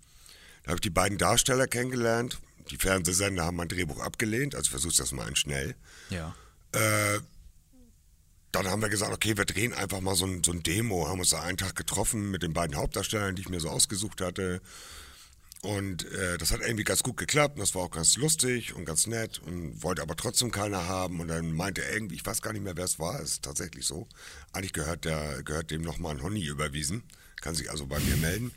Da 0.62 0.68
habe 0.68 0.76
ich 0.76 0.82
die 0.82 0.90
beiden 0.90 1.18
Darsteller 1.18 1.66
kennengelernt. 1.66 2.38
Die 2.70 2.76
Fernsehsender 2.76 3.44
haben 3.44 3.56
mein 3.56 3.68
Drehbuch 3.68 4.00
abgelehnt, 4.00 4.54
also 4.54 4.70
versuch's 4.70 4.96
das 4.96 5.12
mal 5.12 5.28
in 5.28 5.36
schnell. 5.36 5.74
Ja. 6.08 6.34
Äh, 6.72 7.18
dann 8.54 8.70
haben 8.72 8.82
wir 8.82 8.88
gesagt, 8.88 9.12
okay, 9.12 9.36
wir 9.36 9.44
drehen 9.44 9.72
einfach 9.72 10.00
mal 10.00 10.14
so 10.14 10.26
ein, 10.26 10.42
so 10.44 10.52
ein 10.52 10.62
Demo, 10.62 11.08
haben 11.08 11.20
uns 11.20 11.30
da 11.30 11.42
einen 11.42 11.56
Tag 11.58 11.74
getroffen 11.76 12.30
mit 12.30 12.42
den 12.42 12.52
beiden 12.52 12.76
Hauptdarstellern, 12.76 13.34
die 13.36 13.42
ich 13.42 13.48
mir 13.48 13.60
so 13.60 13.68
ausgesucht 13.68 14.20
hatte. 14.20 14.60
Und 15.62 16.04
äh, 16.12 16.36
das 16.36 16.50
hat 16.52 16.60
irgendwie 16.60 16.84
ganz 16.84 17.02
gut 17.02 17.16
geklappt 17.16 17.54
und 17.56 17.60
das 17.60 17.74
war 17.74 17.82
auch 17.84 17.90
ganz 17.90 18.16
lustig 18.18 18.74
und 18.74 18.84
ganz 18.84 19.06
nett 19.06 19.38
und 19.38 19.82
wollte 19.82 20.02
aber 20.02 20.14
trotzdem 20.14 20.50
keiner 20.50 20.86
haben. 20.88 21.20
Und 21.20 21.28
dann 21.28 21.52
meinte 21.52 21.82
er 21.82 21.94
irgendwie, 21.94 22.16
ich 22.16 22.26
weiß 22.26 22.42
gar 22.42 22.52
nicht 22.52 22.62
mehr, 22.62 22.76
wer 22.76 22.84
es 22.84 22.98
war, 22.98 23.18
ist 23.20 23.42
tatsächlich 23.42 23.86
so. 23.86 24.06
Eigentlich 24.52 24.74
gehört, 24.74 25.06
der, 25.06 25.42
gehört 25.42 25.70
dem 25.70 25.80
nochmal 25.80 26.16
ein 26.16 26.22
Honey 26.22 26.44
überwiesen, 26.44 27.02
kann 27.40 27.54
sich 27.54 27.70
also 27.70 27.86
bei 27.86 27.98
mir 28.00 28.16
melden. 28.18 28.52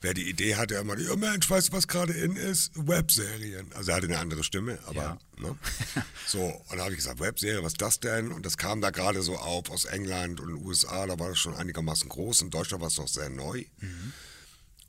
Wer 0.00 0.14
die 0.14 0.28
Idee 0.28 0.56
hatte, 0.56 0.74
er 0.74 0.82
meinte, 0.82 1.04
ja 1.04 1.14
Mensch, 1.14 1.48
weißt 1.48 1.68
du, 1.68 1.72
was 1.74 1.86
gerade 1.86 2.12
in 2.12 2.34
ist? 2.34 2.72
Webserien. 2.74 3.70
Also 3.74 3.92
er 3.92 3.96
hatte 3.98 4.06
eine 4.08 4.18
andere 4.18 4.42
Stimme, 4.42 4.80
aber 4.86 4.96
Ja. 5.02 5.18
ne? 5.40 5.56
So, 6.30 6.42
und 6.42 6.76
da 6.76 6.82
habe 6.84 6.90
ich 6.92 6.98
gesagt, 6.98 7.20
Webserie, 7.20 7.62
was 7.62 7.72
ist 7.72 7.80
das 7.80 8.00
denn? 8.00 8.32
Und 8.32 8.44
das 8.44 8.58
kam 8.58 8.80
da 8.82 8.90
gerade 8.90 9.22
so 9.22 9.36
auf 9.38 9.70
aus 9.70 9.86
England 9.86 10.40
und 10.40 10.52
USA, 10.62 11.06
da 11.06 11.18
war 11.18 11.30
das 11.30 11.38
schon 11.38 11.54
einigermaßen 11.54 12.08
groß. 12.08 12.42
In 12.42 12.50
Deutschland 12.50 12.82
war 12.82 12.88
es 12.88 12.98
noch 12.98 13.08
sehr 13.08 13.30
neu. 13.30 13.64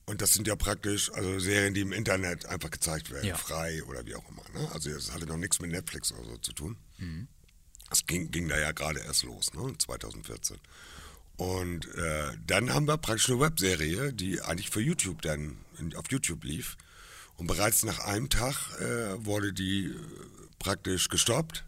Und 0.05 0.21
das 0.21 0.33
sind 0.33 0.47
ja 0.47 0.55
praktisch 0.55 1.11
also 1.13 1.39
Serien, 1.39 1.73
die 1.73 1.81
im 1.81 1.93
Internet 1.93 2.45
einfach 2.47 2.71
gezeigt 2.71 3.09
werden, 3.11 3.27
Ja. 3.27 3.37
frei 3.37 3.81
oder 3.85 4.05
wie 4.05 4.15
auch 4.15 4.27
immer. 4.29 4.43
Ne? 4.59 4.69
Also 4.73 4.89
das 4.91 5.11
hatte 5.13 5.27
noch 5.27 5.37
nichts 5.37 5.59
mit 5.61 5.71
Netflix 5.71 6.11
oder 6.11 6.25
so 6.25 6.37
zu 6.37 6.51
tun. 6.51 6.77
Das 7.89 8.05
ging, 8.05 8.29
ging 8.31 8.47
da 8.49 8.57
ja 8.59 8.71
gerade 8.71 8.99
erst 8.99 9.23
los, 9.23 9.53
ne? 9.53 9.73
2014. 9.77 10.57
Und 11.37 11.85
äh, 11.95 12.31
dann 12.45 12.73
haben 12.73 12.85
wir 12.87 12.97
praktisch 12.97 13.29
eine 13.29 13.39
Webserie, 13.39 14.11
die 14.11 14.41
eigentlich 14.41 14.69
für 14.71 14.81
YouTube 14.81 15.21
dann 15.21 15.57
in, 15.77 15.95
auf 15.95 16.05
YouTube 16.09 16.43
lief. 16.43 16.75
Und 17.37 17.47
bereits 17.47 17.83
nach 17.83 17.99
einem 17.99 18.29
Tag 18.29 18.55
äh, 18.81 19.25
wurde 19.25 19.53
die 19.53 19.85
äh, 19.85 19.95
praktisch 20.59 21.09
gestoppt, 21.09 21.65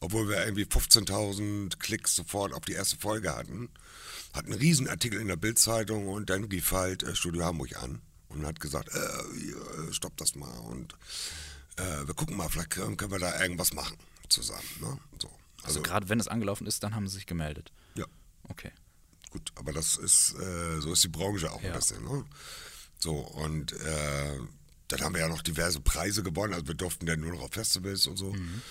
obwohl 0.00 0.28
wir 0.28 0.44
irgendwie 0.44 0.64
15.000 0.64 1.78
Klicks 1.78 2.14
sofort 2.14 2.52
auf 2.52 2.64
die 2.64 2.72
erste 2.72 2.96
Folge 2.96 3.34
hatten. 3.34 3.68
Hat 4.34 4.44
einen 4.44 4.54
Riesenartikel 4.54 5.20
in 5.20 5.28
der 5.28 5.36
Bildzeitung 5.36 6.08
und 6.08 6.30
dann 6.30 6.44
rief 6.44 6.70
halt 6.72 7.02
äh, 7.02 7.16
Studio 7.16 7.44
Hamburg 7.44 7.76
an 7.82 8.00
und 8.28 8.46
hat 8.46 8.60
gesagt, 8.60 8.90
äh, 8.94 8.98
äh, 8.98 9.92
stoppt 9.92 10.20
das 10.20 10.34
mal 10.34 10.56
und 10.58 10.92
äh, 11.76 12.06
wir 12.06 12.14
gucken 12.14 12.36
mal, 12.36 12.48
vielleicht 12.48 12.70
können, 12.70 12.98
wir 13.10 13.18
da 13.18 13.40
irgendwas 13.40 13.72
machen 13.72 13.96
zusammen. 14.28 14.68
Ne? 14.80 14.98
So. 15.20 15.30
Also, 15.62 15.82
gerade 15.82 16.08
wenn 16.08 16.20
es 16.20 16.28
angelaufen 16.28 16.66
ist, 16.66 16.82
dann 16.82 16.94
haben 16.94 17.08
sie 17.08 17.14
sich 17.16 17.26
gemeldet. 17.26 17.72
Ja. 17.94 18.04
Okay. 18.48 18.70
Gut, 19.30 19.52
aber 19.56 19.72
das 19.72 19.96
ist, 19.96 20.34
äh, 20.38 20.80
so 20.80 20.92
ist 20.92 21.02
die 21.04 21.08
Branche 21.08 21.50
auch 21.50 21.60
Ja. 21.62 21.72
ein 21.72 21.78
bisschen. 21.78 22.04
Ne? 22.04 22.24
So, 22.98 23.14
und 23.16 23.72
äh, 23.72 24.38
dann 24.88 25.00
haben 25.00 25.14
wir 25.14 25.20
ja 25.20 25.28
noch 25.28 25.42
diverse 25.42 25.80
Preise 25.80 26.22
gewonnen, 26.22 26.54
also 26.54 26.66
wir 26.66 26.74
durften 26.74 27.06
dann 27.06 27.20
nur 27.20 27.32
noch 27.32 27.42
auf 27.42 27.52
Festivals 27.52 28.06
und 28.06 28.16
so. 28.16 28.32
Mhm. 28.32 28.62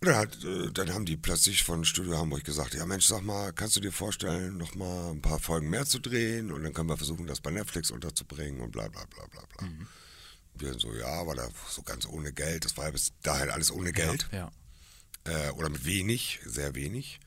Und 0.00 0.06
dann, 0.06 0.16
hat, 0.16 0.44
äh, 0.44 0.70
dann 0.72 0.94
haben 0.94 1.06
die 1.06 1.16
plötzlich 1.16 1.64
von 1.64 1.84
Studio 1.84 2.18
Hamburg 2.18 2.44
gesagt, 2.44 2.74
ja 2.74 2.86
Mensch, 2.86 3.06
sag 3.06 3.22
mal, 3.22 3.52
kannst 3.52 3.74
du 3.76 3.80
dir 3.80 3.90
vorstellen, 3.90 4.56
noch 4.56 4.76
mal 4.76 5.10
ein 5.10 5.20
paar 5.20 5.40
Folgen 5.40 5.70
mehr 5.70 5.86
zu 5.86 5.98
drehen 5.98 6.52
und 6.52 6.62
dann 6.62 6.72
können 6.72 6.88
wir 6.88 6.96
versuchen, 6.96 7.26
das 7.26 7.40
bei 7.40 7.50
Netflix 7.50 7.90
unterzubringen 7.90 8.60
und 8.60 8.70
bla 8.70 8.86
bla 8.88 9.04
bla 9.06 9.26
bla 9.26 9.42
bla. 9.56 9.66
Mhm. 9.66 9.86
Wir 10.54 10.74
so, 10.78 10.92
ja, 10.94 11.06
aber 11.06 11.34
da 11.34 11.48
so 11.68 11.82
ganz 11.82 12.06
ohne 12.06 12.32
Geld, 12.32 12.64
das 12.64 12.76
war 12.76 12.84
ja 12.86 12.90
bis 12.92 13.12
dahin 13.22 13.50
alles 13.50 13.70
ohne 13.72 13.92
Geld 13.92 14.28
Ja. 14.32 14.50
äh, 15.24 15.50
oder 15.50 15.68
mit 15.68 15.84
wenig, 15.84 16.40
sehr 16.44 16.74
wenig. 16.76 17.18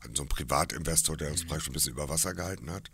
Hatten 0.00 0.14
so 0.14 0.22
einen 0.22 0.28
Privatinvestor, 0.28 1.16
der 1.16 1.30
uns 1.30 1.46
praktisch 1.46 1.68
ein 1.68 1.72
bisschen 1.72 1.92
über 1.92 2.08
Wasser 2.10 2.34
gehalten 2.34 2.70
hat. 2.70 2.90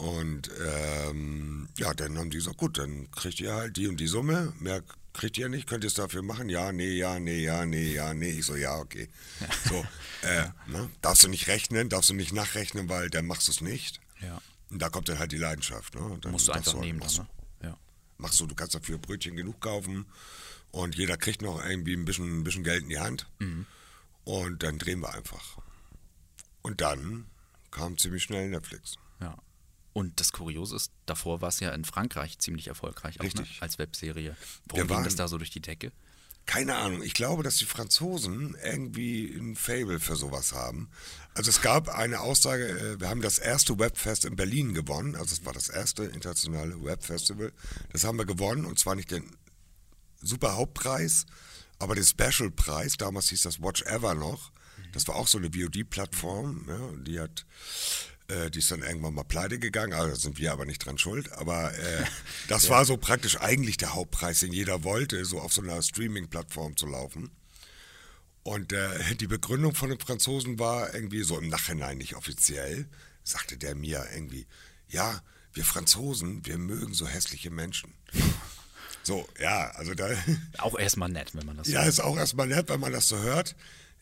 Und 0.00 0.50
ähm, 0.66 1.68
ja, 1.76 1.92
dann 1.92 2.16
haben 2.16 2.30
die 2.30 2.38
gesagt, 2.38 2.56
gut, 2.56 2.78
dann 2.78 3.10
kriegt 3.10 3.38
ihr 3.40 3.52
halt 3.52 3.76
die 3.76 3.86
und 3.86 3.98
die 4.00 4.06
Summe, 4.06 4.54
mehr 4.58 4.82
kriegt 5.12 5.36
ihr 5.36 5.50
nicht, 5.50 5.66
könnt 5.68 5.84
ihr 5.84 5.88
es 5.88 5.94
dafür 5.94 6.22
machen? 6.22 6.48
Ja, 6.48 6.72
nee, 6.72 6.92
ja, 6.92 7.18
nee, 7.20 7.40
ja, 7.42 7.66
nee, 7.66 7.92
ja, 7.92 8.14
nee. 8.14 8.30
Ich 8.30 8.46
so, 8.46 8.56
ja, 8.56 8.76
okay. 8.78 9.10
So, 9.68 9.84
äh, 10.26 10.46
ne? 10.68 10.88
darfst 11.02 11.24
du 11.24 11.28
nicht 11.28 11.48
rechnen, 11.48 11.90
darfst 11.90 12.08
du 12.08 12.14
nicht 12.14 12.32
nachrechnen, 12.32 12.88
weil 12.88 13.10
dann 13.10 13.26
machst 13.26 13.48
du 13.48 13.52
es 13.52 13.60
nicht. 13.60 14.00
Ja. 14.22 14.40
Und 14.70 14.80
da 14.80 14.88
kommt 14.88 15.10
dann 15.10 15.18
halt 15.18 15.32
die 15.32 15.36
Leidenschaft. 15.36 15.94
Ne? 15.94 16.18
Dann 16.22 16.32
Musst 16.32 16.48
du 16.48 16.52
einfach 16.52 16.72
halt- 16.72 16.82
nehmen 16.82 16.98
machst 17.00 17.18
dann, 17.18 17.26
du- 17.60 17.66
ne? 17.66 17.72
Ja. 17.72 17.78
Machst 18.16 18.40
du, 18.40 18.46
du 18.46 18.54
kannst 18.54 18.74
dafür 18.74 18.96
Brötchen 18.96 19.36
genug 19.36 19.60
kaufen 19.60 20.06
und 20.70 20.94
jeder 20.94 21.18
kriegt 21.18 21.42
noch 21.42 21.62
irgendwie 21.62 21.92
ein 21.94 22.06
bisschen, 22.06 22.40
ein 22.40 22.44
bisschen 22.44 22.64
Geld 22.64 22.84
in 22.84 22.88
die 22.88 23.00
Hand. 23.00 23.26
Mhm. 23.38 23.66
Und 24.24 24.62
dann 24.62 24.78
drehen 24.78 25.00
wir 25.00 25.12
einfach. 25.14 25.58
Und 26.62 26.80
dann 26.80 27.26
kam 27.70 27.98
ziemlich 27.98 28.22
schnell 28.22 28.48
Netflix. 28.48 28.94
Und 29.92 30.20
das 30.20 30.32
Kuriose 30.32 30.76
ist, 30.76 30.92
davor 31.06 31.40
war 31.40 31.48
es 31.48 31.60
ja 31.60 31.70
in 31.70 31.84
Frankreich 31.84 32.38
ziemlich 32.38 32.68
erfolgreich, 32.68 33.18
auch, 33.18 33.24
ne? 33.24 33.28
Richtig. 33.28 33.60
als 33.60 33.78
Webserie. 33.78 34.36
Warum 34.66 34.86
ging 34.86 35.04
das 35.04 35.16
da 35.16 35.26
so 35.26 35.36
durch 35.38 35.50
die 35.50 35.60
Decke? 35.60 35.92
Keine 36.46 36.76
Ahnung, 36.76 37.02
ich 37.02 37.14
glaube, 37.14 37.42
dass 37.42 37.56
die 37.56 37.64
Franzosen 37.64 38.56
irgendwie 38.64 39.32
ein 39.36 39.54
Fable 39.54 40.00
für 40.00 40.16
sowas 40.16 40.52
haben. 40.52 40.90
Also 41.34 41.48
es 41.50 41.60
gab 41.60 41.88
eine 41.88 42.20
Aussage, 42.20 42.68
äh, 42.68 43.00
wir 43.00 43.08
haben 43.08 43.20
das 43.20 43.38
erste 43.38 43.78
Webfest 43.78 44.24
in 44.24 44.36
Berlin 44.36 44.74
gewonnen, 44.74 45.14
also 45.14 45.32
es 45.32 45.44
war 45.44 45.52
das 45.52 45.68
erste 45.68 46.04
internationale 46.04 46.82
Webfestival. 46.82 47.52
Das 47.92 48.04
haben 48.04 48.18
wir 48.18 48.26
gewonnen 48.26 48.64
und 48.64 48.78
zwar 48.78 48.94
nicht 48.96 49.10
den 49.10 49.36
super 50.20 50.56
Hauptpreis, 50.56 51.26
aber 51.78 51.94
den 51.94 52.04
Special-Preis, 52.04 52.96
damals 52.96 53.28
hieß 53.28 53.42
das 53.42 53.60
Watch 53.62 53.82
Ever 53.82 54.14
noch. 54.14 54.50
Das 54.92 55.06
war 55.06 55.14
auch 55.16 55.28
so 55.28 55.38
eine 55.38 55.50
VOD-Plattform, 55.52 56.66
ja, 56.68 57.02
die 57.02 57.20
hat 57.20 57.46
äh, 58.30 58.50
die 58.50 58.60
ist 58.60 58.70
dann 58.70 58.82
irgendwann 58.82 59.14
mal 59.14 59.24
pleite 59.24 59.58
gegangen, 59.58 59.92
also 59.92 60.08
da 60.08 60.16
sind 60.16 60.38
wir 60.38 60.52
aber 60.52 60.64
nicht 60.64 60.84
dran 60.84 60.98
schuld. 60.98 61.32
Aber 61.32 61.72
äh, 61.76 62.04
das 62.48 62.68
war 62.68 62.84
so 62.84 62.96
praktisch 62.96 63.40
eigentlich 63.40 63.76
der 63.76 63.94
Hauptpreis, 63.94 64.40
den 64.40 64.52
jeder 64.52 64.84
wollte, 64.84 65.24
so 65.24 65.40
auf 65.40 65.52
so 65.52 65.62
einer 65.62 65.82
Streaming-Plattform 65.82 66.76
zu 66.76 66.86
laufen. 66.86 67.30
Und 68.42 68.72
äh, 68.72 69.14
die 69.16 69.26
Begründung 69.26 69.74
von 69.74 69.90
den 69.90 69.98
Franzosen 69.98 70.58
war 70.58 70.94
irgendwie 70.94 71.22
so 71.22 71.38
im 71.38 71.48
Nachhinein 71.48 71.98
nicht 71.98 72.16
offiziell, 72.16 72.88
sagte 73.22 73.58
der 73.58 73.74
mir 73.74 74.06
irgendwie, 74.14 74.46
ja, 74.88 75.20
wir 75.52 75.64
Franzosen, 75.64 76.46
wir 76.46 76.58
mögen 76.58 76.94
so 76.94 77.06
hässliche 77.06 77.50
Menschen. 77.50 77.92
So, 79.02 79.26
ja, 79.40 79.70
also 79.72 79.94
da. 79.94 80.08
Auch 80.58 80.78
erstmal 80.78 81.08
nett, 81.08 81.34
wenn 81.34 81.46
man 81.46 81.56
das 81.56 81.68
Ja, 81.68 81.82
so 81.82 81.88
ist 81.88 82.00
auch 82.00 82.16
erstmal 82.16 82.46
nett, 82.46 82.68
wenn 82.68 82.80
man 82.80 82.92
das 82.92 83.08
so 83.08 83.18
hört. 83.18 83.56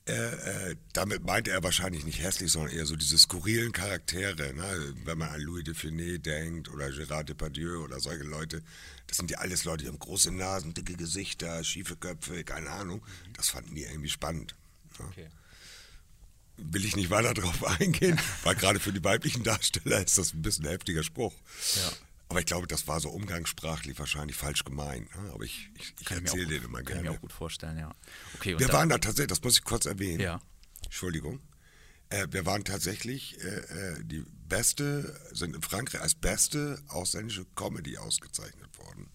Äh, 0.08 0.70
äh, 0.70 0.76
damit 0.94 1.24
meinte 1.24 1.50
er 1.50 1.62
wahrscheinlich 1.62 2.04
nicht 2.04 2.22
hässlich, 2.22 2.50
sondern 2.50 2.74
eher 2.74 2.86
so 2.86 2.96
diese 2.96 3.18
skurrilen 3.18 3.72
Charaktere. 3.72 4.54
Ne? 4.54 4.94
Wenn 5.04 5.18
man 5.18 5.28
an 5.28 5.40
Louis 5.40 5.64
de 5.64 5.74
Funès 5.74 6.18
denkt 6.18 6.70
oder 6.70 6.86
Gérard 6.86 7.24
Depardieu 7.24 7.82
oder 7.84 8.00
solche 8.00 8.24
Leute, 8.24 8.62
das 9.06 9.18
sind 9.18 9.30
ja 9.30 9.38
alles 9.38 9.64
Leute, 9.64 9.84
die 9.84 9.88
haben 9.88 9.98
große 9.98 10.32
Nasen, 10.32 10.72
dicke 10.72 10.94
Gesichter, 10.94 11.62
schiefe 11.62 11.96
Köpfe, 11.96 12.42
keine 12.42 12.70
Ahnung. 12.70 13.02
Das 13.36 13.50
fanden 13.50 13.74
die 13.74 13.82
irgendwie 13.82 14.08
spannend. 14.08 14.54
Ne? 14.98 15.06
Okay. 15.10 15.28
Will 16.56 16.86
ich 16.86 16.96
nicht 16.96 17.10
weiter 17.10 17.34
drauf 17.34 17.64
eingehen, 17.80 18.18
weil 18.44 18.54
gerade 18.54 18.80
für 18.80 18.92
die 18.92 19.04
weiblichen 19.04 19.42
Darsteller 19.42 20.04
ist 20.04 20.16
das 20.16 20.32
ein 20.32 20.40
bisschen 20.40 20.64
ein 20.64 20.70
heftiger 20.70 21.02
Spruch. 21.02 21.34
Ja. 21.76 21.92
Aber 22.30 22.40
ich 22.40 22.46
glaube, 22.46 22.66
das 22.66 22.86
war 22.86 23.00
so 23.00 23.08
umgangssprachlich 23.08 23.98
wahrscheinlich 23.98 24.36
falsch 24.36 24.64
gemeint. 24.64 25.08
Ne? 25.16 25.30
Aber 25.32 25.44
ich, 25.44 25.70
ich, 25.74 25.94
ich 26.00 26.10
mir 26.10 26.16
erzähle 26.16 26.46
den 26.46 26.64
immer 26.64 26.78
Kann 26.78 26.80
ich 26.82 26.86
gerne. 26.88 27.02
mir 27.10 27.16
auch 27.16 27.20
gut 27.20 27.32
vorstellen, 27.32 27.78
ja. 27.78 27.90
Okay, 28.34 28.58
Wir 28.58 28.70
waren 28.72 28.88
da 28.90 28.98
tatsächlich, 28.98 29.28
das 29.28 29.42
muss 29.42 29.58
ich 29.58 29.64
kurz 29.64 29.86
erwähnen. 29.86 30.20
Ja. 30.20 30.40
Entschuldigung. 30.84 31.40
Äh, 32.10 32.26
wir 32.30 32.44
waren 32.46 32.64
tatsächlich 32.64 33.38
äh, 33.42 33.46
äh, 33.48 34.04
die 34.04 34.24
beste, 34.46 35.18
sind 35.32 35.56
in 35.56 35.62
Frankreich 35.62 36.00
als 36.02 36.14
beste 36.14 36.82
ausländische 36.88 37.46
Comedy 37.54 37.96
ausgezeichnet 37.98 38.76
worden. 38.78 39.08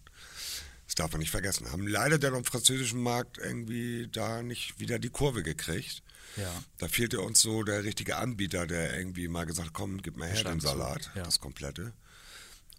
Das 0.86 0.95
darf 0.95 1.12
man 1.12 1.19
nicht 1.19 1.32
vergessen. 1.32 1.71
Haben 1.71 1.88
leider 1.88 2.17
dann 2.19 2.36
am 2.36 2.43
französischen 2.45 3.02
Markt 3.02 3.38
irgendwie 3.38 4.10
da 4.12 4.43
nicht 4.43 4.80
wieder 4.80 4.99
die 4.99 5.10
Kurve 5.10 5.41
gekriegt. 5.41 6.04
Ja. 6.36 6.52
Da 6.78 6.88
fehlte 6.88 7.21
uns 7.21 7.41
so 7.41 7.63
der 7.63 7.84
richtige 7.84 8.17
Anbieter, 8.17 8.67
der 8.67 8.95
irgendwie 8.97 9.28
mal 9.28 9.45
gesagt 9.45 9.67
hat, 9.69 9.73
komm, 9.73 10.02
gib 10.02 10.17
mal 10.17 10.30
her 10.30 10.43
den. 10.43 10.60
Salat, 10.60 11.12
Ja. 11.15 11.23
das 11.23 11.39
komplette. 11.39 11.93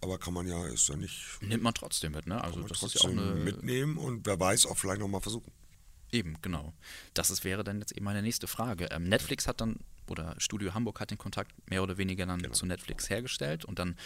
Aber 0.01 0.17
kann 0.17 0.33
man 0.33 0.47
ja, 0.47 0.65
ist 0.67 0.87
ja 0.89 0.95
nicht 0.95 1.41
Nimmt 1.41 1.63
man 1.63 1.73
trotzdem 1.73 2.11
mit, 2.11 2.27
ne? 2.27 2.43
Also 2.43 2.61
das 2.61 2.83
ist 2.83 2.95
ja 2.95 3.01
auch 3.01 3.11
eine 3.11 3.35
mitnehmen 3.35 3.97
und 3.97 4.25
wer 4.25 4.39
weiß, 4.39 4.65
auch 4.67 4.77
vielleicht 4.77 4.99
nochmal 4.99 5.21
versuchen. 5.21 5.51
Eben, 6.11 6.37
genau. 6.41 6.73
Das 7.13 7.29
ist, 7.29 7.43
wäre 7.43 7.63
dann 7.63 7.79
jetzt 7.79 7.91
eben 7.91 8.05
meine 8.05 8.21
nächste 8.21 8.47
Frage. 8.47 8.87
Ähm, 8.91 9.09
Netflix 9.09 9.47
hat 9.47 9.61
dann, 9.61 9.79
oder 10.07 10.35
Studio 10.37 10.73
Hamburg 10.73 10.99
hat 10.99 11.11
den 11.11 11.17
Kontakt 11.17 11.51
mehr 11.69 11.81
oder 11.83 11.97
weniger 11.97 12.25
dann 12.25 12.53
zu 12.53 12.65
Netflix 12.65 13.09
hergestellt 13.09 13.65
und 13.65 13.79
dann 13.79 13.97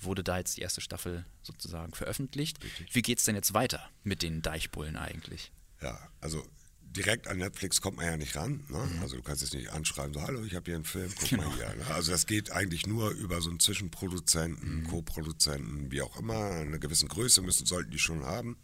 wurde 0.00 0.24
da 0.24 0.38
jetzt 0.38 0.56
die 0.56 0.62
erste 0.62 0.80
Staffel 0.80 1.24
sozusagen 1.42 1.94
veröffentlicht. 1.94 2.58
Wie 2.92 3.02
geht 3.02 3.18
es 3.18 3.24
denn 3.24 3.34
jetzt 3.34 3.54
weiter 3.54 3.88
mit 4.02 4.22
den 4.22 4.42
Deichbullen 4.42 4.96
eigentlich? 4.96 5.52
Ja, 5.80 5.98
also 6.20 6.44
direkt 6.92 7.26
an 7.28 7.38
Netflix 7.38 7.80
kommt 7.80 7.96
man 7.96 8.06
ja 8.06 8.16
nicht 8.16 8.36
ran. 8.36 8.64
Ne? 8.68 8.88
Also 9.00 9.16
du 9.16 9.22
kannst 9.22 9.42
jetzt 9.42 9.54
nicht 9.54 9.70
anschreiben, 9.70 10.14
so 10.14 10.22
hallo, 10.22 10.42
ich 10.44 10.54
habe 10.54 10.66
hier 10.66 10.74
einen 10.74 10.84
Film, 10.84 11.12
guck 11.18 11.32
mal 11.32 11.52
hier. 11.54 11.74
Ne? 11.74 11.86
Also 11.88 12.12
das 12.12 12.26
geht 12.26 12.52
eigentlich 12.52 12.86
nur 12.86 13.10
über 13.10 13.40
so 13.40 13.50
einen 13.50 13.60
Zwischenproduzenten, 13.60 14.86
Co-Produzenten, 14.88 15.90
wie 15.90 16.02
auch 16.02 16.18
immer. 16.18 16.50
Eine 16.52 16.78
gewisse 16.78 17.06
Größe 17.06 17.42
müssen, 17.42 17.66
sollten 17.66 17.90
die 17.90 17.98
schon 17.98 18.24
haben. 18.24 18.56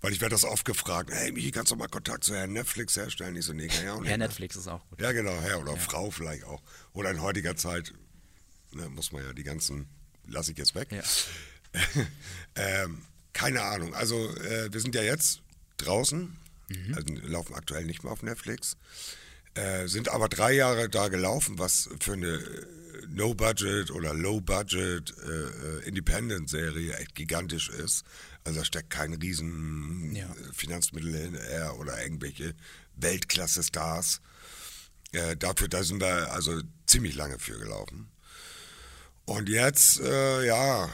Weil 0.00 0.12
ich 0.12 0.20
werde 0.20 0.34
das 0.34 0.44
oft 0.44 0.64
gefragt, 0.64 1.10
hey 1.12 1.32
Michi, 1.32 1.50
kannst 1.50 1.72
du 1.72 1.76
mal 1.76 1.88
Kontakt 1.88 2.22
zu 2.22 2.34
Herrn 2.34 2.52
Netflix 2.52 2.96
herstellen? 2.96 3.34
Ich 3.34 3.44
so, 3.44 3.52
nee, 3.52 3.66
kann 3.66 3.84
ich 3.84 3.90
auch 3.90 4.00
nicht. 4.00 4.10
Herr 4.10 4.18
ne? 4.18 4.24
Netflix 4.24 4.54
ist 4.54 4.68
auch 4.68 4.86
gut. 4.88 5.00
Ja, 5.00 5.12
genau, 5.12 5.40
Herr 5.40 5.60
oder 5.60 5.76
Frau 5.76 6.10
vielleicht 6.10 6.44
auch. 6.44 6.62
Oder 6.92 7.10
in 7.10 7.20
heutiger 7.20 7.56
Zeit 7.56 7.92
ne, 8.72 8.88
muss 8.88 9.10
man 9.10 9.24
ja 9.24 9.32
die 9.32 9.42
ganzen, 9.42 9.88
lasse 10.26 10.52
ich 10.52 10.58
jetzt 10.58 10.74
weg. 10.76 10.92
Ja. 10.92 11.02
ähm, 12.54 13.02
keine 13.32 13.62
Ahnung. 13.62 13.94
Also 13.94 14.34
äh, 14.36 14.72
wir 14.72 14.80
sind 14.80 14.94
ja 14.94 15.02
jetzt 15.02 15.42
draußen, 15.78 16.36
Mhm. 16.68 16.94
also 16.94 17.14
laufen 17.26 17.54
aktuell 17.54 17.84
nicht 17.84 18.02
mehr 18.04 18.12
auf 18.12 18.22
Netflix, 18.22 18.76
äh, 19.54 19.86
sind 19.88 20.08
aber 20.08 20.28
drei 20.28 20.52
Jahre 20.52 20.88
da 20.88 21.08
gelaufen, 21.08 21.58
was 21.58 21.88
für 22.00 22.12
eine 22.14 22.26
äh, 22.36 22.66
No-Budget 23.08 23.90
oder 23.90 24.12
Low-Budget 24.14 25.14
äh, 25.18 25.30
äh, 25.30 25.88
Independent-Serie 25.88 26.94
echt 26.96 27.14
gigantisch 27.14 27.68
ist. 27.70 28.04
Also 28.44 28.60
da 28.60 28.64
steckt 28.64 28.90
kein 28.90 29.14
riesen 29.14 30.14
Ja. 30.14 30.28
Finanzmittel 30.52 31.14
hinterher 31.16 31.78
oder 31.78 32.02
irgendwelche 32.02 32.54
Weltklasse-Stars. 32.96 34.20
Äh, 35.12 35.36
dafür, 35.36 35.68
da 35.68 35.82
sind 35.82 36.00
wir 36.00 36.32
also 36.32 36.60
ziemlich 36.86 37.14
lange 37.14 37.38
für 37.38 37.58
gelaufen. 37.58 38.10
Und 39.24 39.48
jetzt, 39.48 40.00
äh, 40.00 40.46
ja, 40.46 40.88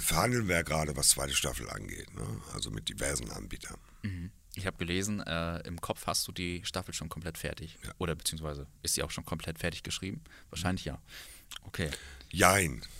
verhandeln 0.00 0.48
wir 0.48 0.64
gerade, 0.64 0.96
was 0.96 1.10
zweite 1.10 1.34
Staffel 1.34 1.68
angeht. 1.68 2.14
Ne? 2.14 2.26
Also 2.54 2.70
mit 2.70 2.88
diversen 2.88 3.30
Anbietern. 3.30 3.76
Mhm. 4.02 4.30
Ich 4.56 4.66
habe 4.66 4.76
gelesen, 4.76 5.20
äh, 5.20 5.58
im 5.66 5.80
Kopf 5.80 6.06
hast 6.06 6.26
du 6.28 6.32
die 6.32 6.62
Staffel 6.64 6.94
schon 6.94 7.08
komplett 7.08 7.38
fertig. 7.38 7.76
Oder 7.98 8.14
beziehungsweise 8.14 8.66
ist 8.82 8.94
sie 8.94 9.02
auch 9.02 9.10
schon 9.10 9.24
komplett 9.24 9.58
fertig 9.58 9.82
geschrieben? 9.82 10.22
Wahrscheinlich 10.50 10.84
ja. 10.84 10.98
Okay. 11.64 11.90
Jein. 12.30 12.82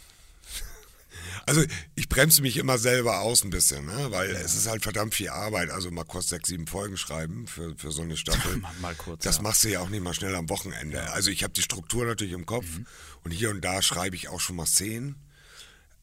Also 1.47 1.63
ich 1.95 2.09
bremse 2.09 2.43
mich 2.43 2.57
immer 2.57 2.77
selber 2.77 3.21
aus 3.21 3.45
ein 3.45 3.51
bisschen, 3.51 3.87
ne? 3.87 4.07
weil 4.11 4.31
es 4.31 4.57
ist 4.57 4.67
halt 4.69 4.83
verdammt 4.83 5.15
viel 5.15 5.29
Arbeit. 5.29 5.71
Also 5.71 5.91
mal 5.93 6.03
kurz 6.05 6.29
sechs, 6.29 6.49
sieben 6.49 6.67
Folgen 6.67 6.97
schreiben 6.97 7.47
für, 7.47 7.77
für 7.77 7.93
so 7.93 8.03
eine 8.03 8.17
Staffel. 8.17 8.57
Mal- 8.81 8.95
kurz, 8.97 9.23
Das 9.23 9.37
ja. 9.37 9.43
machst 9.43 9.63
du 9.63 9.69
ja 9.69 9.79
auch 9.81 9.89
nicht 9.91 10.03
mal 10.03 10.13
schnell 10.13 10.35
am 10.35 10.49
Wochenende. 10.49 11.09
Also 11.13 11.31
ich 11.31 11.45
habe 11.45 11.53
die 11.53 11.63
Struktur 11.63 12.05
natürlich 12.05 12.33
im 12.33 12.47
Kopf 12.47 12.67
Mhm. 12.79 12.87
und 13.23 13.31
hier 13.31 13.51
und 13.51 13.61
da 13.61 13.81
schreibe 13.81 14.17
ich 14.17 14.29
auch 14.29 14.41
schon 14.41 14.57
mal 14.57 14.67
Szenen. 14.67 15.15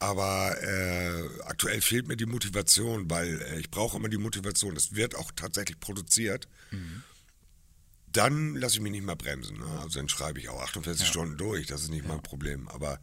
Aber 0.01 0.59
äh, 0.63 1.43
aktuell 1.43 1.79
fehlt 1.79 2.07
mir 2.07 2.17
die 2.17 2.25
Motivation, 2.25 3.07
weil 3.11 3.39
äh, 3.39 3.59
ich 3.59 3.69
brauche 3.69 3.97
immer 3.97 4.09
die 4.09 4.17
Motivation. 4.17 4.75
Es 4.75 4.95
wird 4.95 5.13
auch 5.13 5.31
tatsächlich 5.35 5.79
produziert. 5.79 6.47
Dann 8.07 8.55
lasse 8.55 8.77
ich 8.77 8.81
mich 8.81 8.93
nicht 8.93 9.05
mehr 9.05 9.15
bremsen. 9.15 9.59
Ne? 9.59 9.79
Also 9.79 9.99
dann 9.99 10.09
schreibe 10.09 10.39
ich 10.39 10.49
auch 10.49 10.59
48 10.59 11.07
Stunden 11.07 11.37
durch. 11.37 11.67
Das 11.67 11.83
ist 11.83 11.91
nicht 11.91 12.07
mein 12.07 12.23
Problem. 12.23 12.67
Aber 12.69 12.99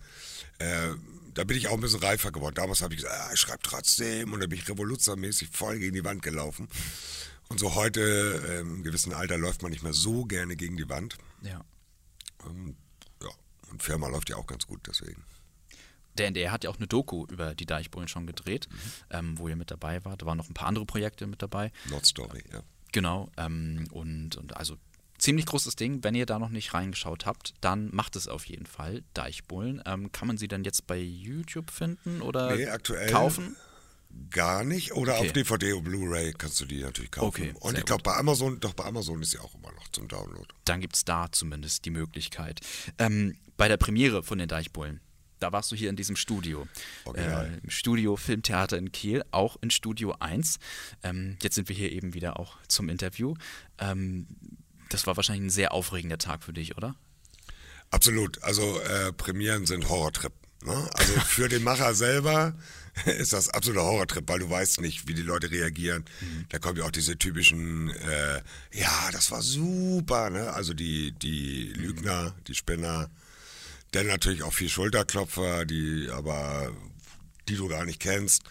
äh, 0.58 0.88
da 1.34 1.44
bin 1.44 1.56
ich 1.56 1.68
auch 1.68 1.74
ein 1.74 1.80
bisschen 1.80 2.02
reifer 2.02 2.32
geworden. 2.32 2.56
Damals 2.56 2.82
habe 2.82 2.94
ich 2.94 3.02
gesagt, 3.02 3.16
ah, 3.16 3.30
ich 3.32 3.38
schreibe 3.38 3.62
trotzdem. 3.62 4.32
Und 4.32 4.40
da 4.40 4.48
bin 4.48 4.58
ich 4.58 4.68
revoluzermäßig 4.68 5.50
voll 5.52 5.78
gegen 5.78 5.94
die 5.94 6.04
Wand 6.04 6.22
gelaufen. 6.22 6.68
Und 7.48 7.60
so 7.60 7.76
heute, 7.76 8.00
äh, 8.48 8.58
im 8.58 8.82
gewissen 8.82 9.12
Alter, 9.12 9.38
läuft 9.38 9.62
man 9.62 9.70
nicht 9.70 9.84
mehr 9.84 9.94
so 9.94 10.24
gerne 10.24 10.56
gegen 10.56 10.76
die 10.76 10.88
Wand. 10.88 11.16
Ja. 11.42 11.64
Ähm, 12.44 12.74
ja. 13.22 13.30
Und 13.70 13.84
Firma 13.84 14.08
läuft 14.08 14.30
ja 14.30 14.36
auch 14.36 14.48
ganz 14.48 14.66
gut 14.66 14.80
deswegen. 14.88 15.22
Der 16.18 16.26
NDR 16.26 16.52
hat 16.52 16.64
ja 16.64 16.70
auch 16.70 16.76
eine 16.78 16.86
Doku 16.86 17.26
über 17.26 17.54
die 17.54 17.66
Deichbullen 17.66 18.08
schon 18.08 18.26
gedreht, 18.26 18.68
ähm, 19.10 19.38
wo 19.38 19.48
ihr 19.48 19.56
mit 19.56 19.70
dabei 19.70 20.04
wart. 20.04 20.22
Da 20.22 20.26
waren 20.26 20.38
noch 20.38 20.48
ein 20.50 20.54
paar 20.54 20.68
andere 20.68 20.84
Projekte 20.86 21.26
mit 21.26 21.40
dabei. 21.42 21.72
Not 21.88 22.06
Story, 22.06 22.42
ja. 22.52 22.62
Genau. 22.92 23.30
Ähm, 23.36 23.86
und, 23.92 24.36
und 24.36 24.56
also 24.56 24.76
ziemlich 25.18 25.46
großes 25.46 25.76
Ding. 25.76 26.02
Wenn 26.02 26.14
ihr 26.14 26.26
da 26.26 26.38
noch 26.38 26.48
nicht 26.50 26.74
reingeschaut 26.74 27.26
habt, 27.26 27.54
dann 27.60 27.90
macht 27.94 28.16
es 28.16 28.28
auf 28.28 28.44
jeden 28.46 28.66
Fall. 28.66 29.02
Deichbullen. 29.14 29.82
Ähm, 29.86 30.10
kann 30.12 30.26
man 30.28 30.38
sie 30.38 30.48
denn 30.48 30.64
jetzt 30.64 30.86
bei 30.86 30.98
YouTube 30.98 31.70
finden 31.70 32.22
oder 32.22 32.54
Nee, 32.56 32.66
aktuell 32.68 33.10
kaufen? 33.10 33.56
Gar 34.30 34.64
nicht. 34.64 34.92
Oder 34.94 35.16
Okay. 35.18 35.26
auf 35.26 35.32
DVD 35.34 35.72
und 35.74 35.84
Blu-ray 35.84 36.32
kannst 36.32 36.58
du 36.60 36.64
die 36.64 36.80
natürlich 36.80 37.10
kaufen. 37.10 37.26
Okay, 37.28 37.54
und 37.60 37.76
ich 37.76 37.84
glaube 37.84 38.02
bei 38.02 38.14
Amazon, 38.16 38.58
doch 38.58 38.72
bei 38.72 38.84
Amazon 38.84 39.20
ist 39.20 39.32
sie 39.32 39.38
auch 39.38 39.54
immer 39.54 39.70
noch 39.72 39.86
zum 39.88 40.08
Download. 40.08 40.46
Dann 40.64 40.80
gibt 40.80 40.96
es 40.96 41.04
da 41.04 41.30
zumindest 41.30 41.84
die 41.84 41.90
Möglichkeit. 41.90 42.60
Ähm, 42.98 43.36
bei 43.58 43.68
der 43.68 43.76
Premiere 43.76 44.22
von 44.22 44.38
den 44.38 44.48
Deichbullen, 44.48 45.00
da 45.40 45.52
warst 45.52 45.70
du 45.72 45.76
hier 45.76 45.90
in 45.90 45.96
diesem 45.96 46.16
Studio. 46.16 46.66
Äh, 47.14 47.58
Im 47.62 47.70
Studio 47.70 48.16
Filmtheater 48.16 48.76
in 48.76 48.92
Kiel, 48.92 49.24
auch 49.30 49.56
in 49.60 49.70
Studio 49.70 50.14
1. 50.20 50.58
Ähm, 51.02 51.36
jetzt 51.42 51.54
sind 51.54 51.68
wir 51.68 51.76
hier 51.76 51.92
eben 51.92 52.14
wieder 52.14 52.38
auch 52.38 52.56
zum 52.68 52.88
Interview. 52.88 53.34
Ähm, 53.78 54.26
das 54.88 55.06
war 55.06 55.16
wahrscheinlich 55.16 55.46
ein 55.46 55.50
sehr 55.50 55.72
aufregender 55.72 56.18
Tag 56.18 56.42
für 56.42 56.52
dich, 56.52 56.76
oder? 56.76 56.94
Absolut. 57.90 58.42
Also 58.42 58.80
äh, 58.80 59.12
Premieren 59.12 59.66
sind 59.66 59.88
Horrortrip. 59.88 60.32
Ne? 60.64 60.90
Also 60.94 61.12
für 61.26 61.48
den 61.48 61.62
Macher 61.62 61.94
selber 61.94 62.54
ist 63.06 63.32
das 63.32 63.48
absoluter 63.48 63.84
Horrortrip, 63.84 64.28
weil 64.28 64.40
du 64.40 64.50
weißt 64.50 64.80
nicht, 64.80 65.08
wie 65.08 65.14
die 65.14 65.22
Leute 65.22 65.50
reagieren. 65.50 66.04
Mhm. 66.20 66.46
Da 66.48 66.58
kommen 66.58 66.78
ja 66.78 66.84
auch 66.84 66.90
diese 66.90 67.16
typischen, 67.16 67.90
äh, 67.90 68.42
ja, 68.72 69.10
das 69.12 69.30
war 69.30 69.42
super, 69.42 70.30
ne? 70.30 70.52
Also 70.52 70.74
die, 70.74 71.12
die 71.12 71.72
Lügner, 71.74 72.34
die 72.46 72.54
Spinner, 72.54 73.10
dann 73.92 74.06
natürlich 74.06 74.42
auch 74.42 74.52
viel 74.52 74.68
Schulterklopfer, 74.68 75.64
die 75.64 76.08
aber, 76.12 76.74
die 77.48 77.56
du 77.56 77.68
gar 77.68 77.84
nicht 77.84 78.00
kennst. 78.00 78.42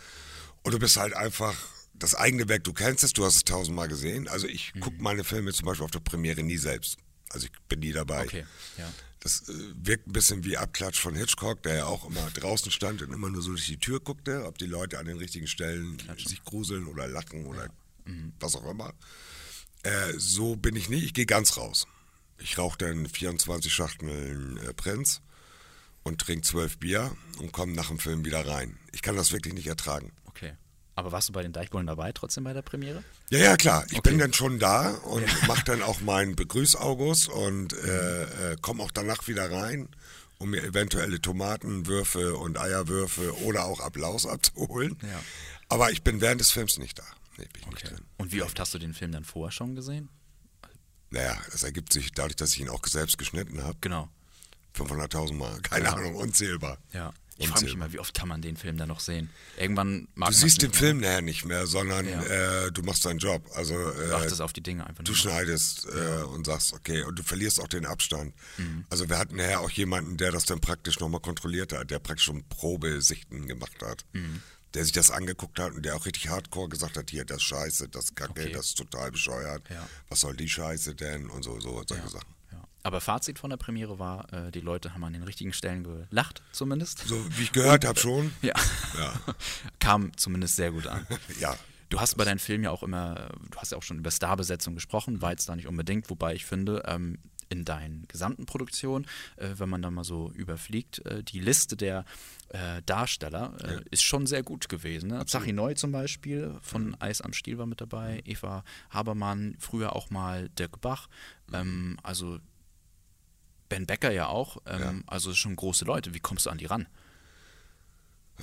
Und 0.63 0.73
du 0.73 0.79
bist 0.79 0.97
halt 0.97 1.13
einfach 1.13 1.55
das 1.93 2.13
eigene 2.15 2.47
Werk, 2.49 2.63
du 2.63 2.73
kennst 2.73 3.03
es, 3.03 3.13
du 3.13 3.25
hast 3.25 3.35
es 3.37 3.43
tausendmal 3.43 3.87
gesehen. 3.87 4.27
Also 4.27 4.47
ich 4.47 4.73
Mhm. 4.75 4.79
gucke 4.81 5.01
meine 5.01 5.23
Filme 5.23 5.51
zum 5.53 5.65
Beispiel 5.65 5.85
auf 5.85 5.91
der 5.91 5.99
Premiere 5.99 6.43
nie 6.43 6.57
selbst. 6.57 6.97
Also 7.29 7.45
ich 7.47 7.51
bin 7.69 7.79
nie 7.79 7.91
dabei. 7.91 8.23
Okay, 8.25 8.45
ja. 8.77 8.91
Das 9.19 9.49
äh, 9.49 9.53
wirkt 9.75 10.07
ein 10.07 10.13
bisschen 10.13 10.43
wie 10.43 10.57
Abklatsch 10.57 10.99
von 10.99 11.15
Hitchcock, 11.15 11.63
der 11.63 11.75
ja 11.75 11.85
auch 11.85 12.07
immer 12.07 12.29
draußen 12.31 12.71
stand 12.71 13.01
und 13.01 13.11
immer 13.11 13.29
nur 13.29 13.41
so 13.41 13.49
durch 13.49 13.65
die 13.65 13.79
Tür 13.79 13.99
guckte, 13.99 14.45
ob 14.45 14.57
die 14.59 14.67
Leute 14.67 14.99
an 14.99 15.05
den 15.07 15.17
richtigen 15.17 15.47
Stellen 15.47 15.97
sich 16.17 16.43
gruseln 16.43 16.85
oder 16.87 17.07
lachen 17.07 17.45
oder 17.47 17.67
was 18.39 18.55
auch 18.55 18.69
immer. 18.69 18.93
Äh, 19.83 20.13
so 20.17 20.55
bin 20.55 20.75
ich 20.75 20.87
nie, 20.89 20.99
ich 21.03 21.13
gehe 21.13 21.25
ganz 21.25 21.57
raus. 21.57 21.87
Ich 22.37 22.57
rauche 22.57 22.77
dann 22.77 23.07
24 23.07 23.73
Schachteln 23.73 24.57
äh, 24.57 24.73
Prinz 24.73 25.21
und 26.07 26.19
trinke 26.19 26.41
12 26.47 26.77
Bier 26.79 27.15
und 27.39 27.51
komme 27.51 27.73
nach 27.73 27.89
dem 27.89 27.99
Film 27.99 28.25
wieder 28.25 28.47
rein. 28.47 28.77
Ich 28.93 29.01
kann 29.01 29.15
das 29.15 29.31
wirklich 29.31 29.53
nicht 29.53 29.67
ertragen. 29.67 30.11
Okay. 30.25 30.53
Aber 30.95 31.11
warst 31.11 31.29
du 31.29 31.33
bei 31.33 31.43
den 31.43 31.53
Deichbullen 31.53 31.85
dabei, 31.85 32.11
trotzdem 32.11 32.43
bei 32.43 32.53
der 32.53 32.63
Premiere? 32.63 33.03
Ja, 33.29 33.37
ja, 33.39 33.55
klar. 33.57 33.85
Ich 33.91 33.99
Okay. 33.99 34.09
bin 34.09 34.17
dann 34.19 34.33
schon 34.33 34.57
da 34.57 34.89
und 34.91 35.23
mache 35.47 35.63
dann 35.65 35.83
auch 35.83 36.01
meinen 36.01 36.35
Begrüß-August 36.35 37.29
und 37.29 37.73
äh, 37.73 38.53
äh, 38.53 38.57
komme 38.61 38.81
auch 38.81 38.91
danach 38.91 39.27
wieder 39.27 39.51
rein, 39.51 39.89
um 40.39 40.49
mir 40.51 40.63
eventuelle 40.63 41.21
Tomatenwürfe 41.21 42.35
und 42.35 42.57
Eierwürfe 42.59 43.35
oder 43.43 43.65
auch 43.65 43.79
Applaus 43.79 44.25
abzuholen. 44.25 44.97
Ja. 45.03 45.21
Aber 45.69 45.91
ich 45.91 46.01
bin 46.03 46.19
während 46.21 46.41
des 46.41 46.51
Films 46.51 46.77
nicht 46.79 46.97
da. 46.97 47.03
Nee, 47.37 47.45
bin 47.53 47.61
ich 47.63 47.67
nicht 47.69 47.91
drin. 47.91 48.05
Und 48.17 48.31
wie 48.31 48.41
oft 48.41 48.59
hast 48.59 48.73
du 48.73 48.79
den 48.79 48.95
Film 48.95 49.11
dann 49.11 49.23
vorher 49.23 49.51
schon 49.51 49.75
gesehen? 49.75 50.09
Naja, 51.11 51.37
das 51.51 51.63
ergibt 51.63 51.93
sich 51.93 52.11
dadurch, 52.11 52.35
dass 52.35 52.53
ich 52.53 52.59
ihn 52.61 52.69
auch 52.69 52.85
selbst 52.87 53.17
geschnitten 53.17 53.63
habe. 53.63 53.77
Genau. 53.81 54.09
500.000 54.77 55.33
Mal. 55.33 55.59
Keine 55.61 55.85
Ja. 55.85 55.93
Ahnung, 55.93 56.15
unzählbar. 56.15 56.77
Ja. 56.93 57.13
Ich 57.39 57.49
frage 57.49 57.65
mich 57.65 57.73
immer, 57.75 57.93
wie 57.93 57.99
oft 57.99 58.15
kann 58.15 58.27
man 58.29 58.41
den 58.41 58.57
Film 58.57 58.77
dann 58.77 58.87
noch 58.87 58.99
sehen? 58.99 59.29
Irgendwann 59.57 60.07
mag 60.15 60.29
Du 60.31 60.35
siehst 60.35 60.59
den 60.63 60.71
nicht 60.71 60.81
mehr. 60.81 60.89
Film 60.89 60.99
nachher 61.01 61.21
nicht 61.21 61.45
mehr, 61.45 61.67
sondern 61.67 62.07
Ja. 62.09 62.23
äh, 62.65 62.71
du 62.71 62.81
machst 62.81 63.05
deinen 63.05 63.19
Job. 63.19 63.47
Also 63.53 63.75
äh, 63.75 64.07
Du 64.09 64.15
achtest 64.15 64.41
auf 64.41 64.53
die 64.53 64.63
Dinge 64.63 64.87
einfach 64.87 65.03
Du 65.03 65.11
nur. 65.11 65.19
schneidest 65.19 65.85
äh, 65.85 66.23
und 66.23 66.47
sagst, 66.47 66.73
okay, 66.73 67.03
und 67.03 67.19
du 67.19 67.21
verlierst 67.21 67.59
auch 67.61 67.67
den 67.67 67.85
Abstand. 67.85 68.33
Mhm. 68.57 68.85
Also 68.89 69.07
wir 69.07 69.19
hatten 69.19 69.35
nachher 69.35 69.61
auch 69.61 69.69
jemanden, 69.69 70.17
der 70.17 70.31
das 70.31 70.45
dann 70.45 70.61
praktisch 70.61 70.99
nochmal 70.99 71.21
kontrolliert 71.21 71.73
hat, 71.73 71.91
der 71.91 71.99
praktisch 71.99 72.25
schon 72.25 72.43
Probesichten 72.49 73.47
gemacht 73.47 73.83
hat. 73.83 74.03
Mhm. 74.13 74.41
Der 74.73 74.83
sich 74.83 74.93
das 74.93 75.11
angeguckt 75.11 75.59
hat 75.59 75.73
und 75.73 75.83
der 75.85 75.95
auch 75.95 76.05
richtig 76.07 76.29
hardcore 76.29 76.69
gesagt 76.69 76.97
hat, 76.97 77.09
hier, 77.11 77.23
das 77.23 77.41
scheiße, 77.43 77.87
das 77.89 78.05
ist 78.05 78.15
kacke, 78.15 78.31
Okay. 78.41 78.51
das 78.51 78.67
ist 78.69 78.77
total 78.79 79.11
bescheuert. 79.11 79.63
Ja. 79.69 79.87
Was 80.09 80.21
soll 80.21 80.35
die 80.35 80.49
Scheiße 80.49 80.95
denn? 80.95 81.29
Und 81.29 81.43
so, 81.43 81.59
so 81.59 81.83
solche 81.87 82.09
Sachen. 82.09 82.33
Ja. 82.87 82.91
Aber 82.91 83.01
Fazit 83.01 83.37
von 83.37 83.49
der 83.49 83.57
Premiere 83.57 83.99
war, 83.99 84.31
äh, 84.31 84.51
die 84.51 84.61
Leute 84.61 84.93
haben 84.93 85.03
an 85.03 85.11
den 85.11 85.23
richtigen 85.23 85.51
Stellen 85.51 85.83
gelacht, 85.83 86.41
zumindest. 86.53 86.99
So 86.99 87.17
wie 87.37 87.43
ich 87.43 87.51
gehört 87.51 87.85
habe 87.85 87.99
äh, 87.99 88.01
schon. 88.01 88.31
Ja. 88.41 88.53
Ja. 88.97 89.13
Kam 89.79 90.15
zumindest 90.15 90.55
sehr 90.55 90.71
gut 90.71 90.87
an. 90.87 91.05
Ja. 91.39 91.55
Du 91.89 92.01
hast 92.01 92.15
bei 92.15 92.25
deinen 92.25 92.39
Filmen 92.39 92.65
ja 92.65 92.71
auch 92.71 92.83
immer, 92.83 93.29
du 93.49 93.57
hast 93.57 93.71
ja 93.71 93.77
auch 93.77 93.83
schon 93.83 93.99
über 93.99 94.11
Starbesetzung 94.11 94.75
gesprochen, 94.75 95.21
war 95.21 95.31
jetzt 95.31 95.47
da 95.47 95.55
nicht 95.55 95.67
unbedingt, 95.67 96.09
wobei 96.09 96.35
ich 96.35 96.45
finde, 96.45 96.83
ähm, 96.85 97.17
in 97.49 97.65
deinen 97.65 98.07
gesamten 98.07 98.45
Produktionen, 98.45 99.05
äh, 99.37 99.49
wenn 99.57 99.69
man 99.69 99.81
da 99.81 99.91
mal 99.91 100.03
so 100.03 100.31
überfliegt, 100.31 101.05
äh, 101.05 101.23
die 101.23 101.39
Liste 101.39 101.75
der 101.77 102.05
äh, 102.49 102.81
Darsteller 102.85 103.53
äh, 103.63 103.81
ist 103.91 104.03
schon 104.03 104.25
sehr 104.25 104.43
gut 104.43 104.69
gewesen. 104.69 105.09
Ne? 105.09 105.25
Zachi 105.25 105.53
Neu 105.53 105.73
zum 105.73 105.91
Beispiel 105.91 106.55
von 106.61 106.95
Eis 106.99 107.21
am 107.21 107.33
Stiel 107.33 107.57
war 107.57 107.65
mit 107.65 107.81
dabei, 107.81 108.21
Eva 108.25 108.63
Habermann, 108.89 109.55
früher 109.59 109.95
auch 109.95 110.09
mal 110.09 110.49
Dirk 110.49 110.81
Bach, 110.81 111.07
ähm, 111.53 111.97
also 112.03 112.39
Ben 113.69 113.85
Becker 113.85 114.11
ja 114.11 114.27
auch, 114.27 114.57
ähm, 114.65 115.03
also 115.07 115.33
schon 115.33 115.55
große 115.55 115.85
Leute. 115.85 116.13
Wie 116.13 116.19
kommst 116.19 116.45
du 116.45 116.49
an 116.49 116.57
die 116.57 116.65
ran? 116.65 116.87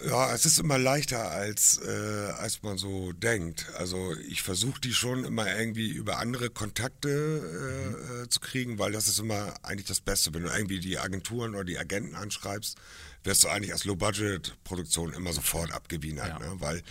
Ja, 0.03 0.35
es 0.35 0.45
ist 0.45 0.59
immer 0.59 0.77
leichter, 0.77 1.31
als, 1.31 1.79
äh, 1.79 2.33
als 2.39 2.63
man 2.63 2.79
so 2.79 3.13
denkt. 3.13 3.67
Also 3.79 4.15
ich 4.29 4.43
versuche 4.43 4.81
die 4.81 4.93
schon 4.93 5.25
immer 5.25 5.57
irgendwie 5.57 5.89
über 5.89 6.19
andere 6.19 6.51
Kontakte 6.51 7.09
äh, 7.09 8.23
äh, 8.23 8.29
zu 8.29 8.41
kriegen, 8.41 8.81
weil 8.81 8.91
das 8.91 9.07
ist 9.07 9.21
immer 9.21 9.55
eigentlich 9.63 9.87
das 9.87 10.01
Beste. 10.01 10.35
Wenn 10.35 10.43
du 10.43 10.49
irgendwie 10.49 10.81
die 10.81 10.99
Agenturen 10.99 11.55
oder 11.55 11.65
die 11.65 11.79
Agenten 11.79 12.17
anschreibst, 12.17 12.77
wirst 13.23 13.45
du 13.45 13.49
eigentlich 13.49 13.73
als 13.73 13.85
Low-Budget-Produktion 13.85 15.13
immer 15.13 15.33
sofort 15.33 15.71
abgewienert. 15.71 16.41
Ne? 16.41 16.55
Weil 16.59 16.83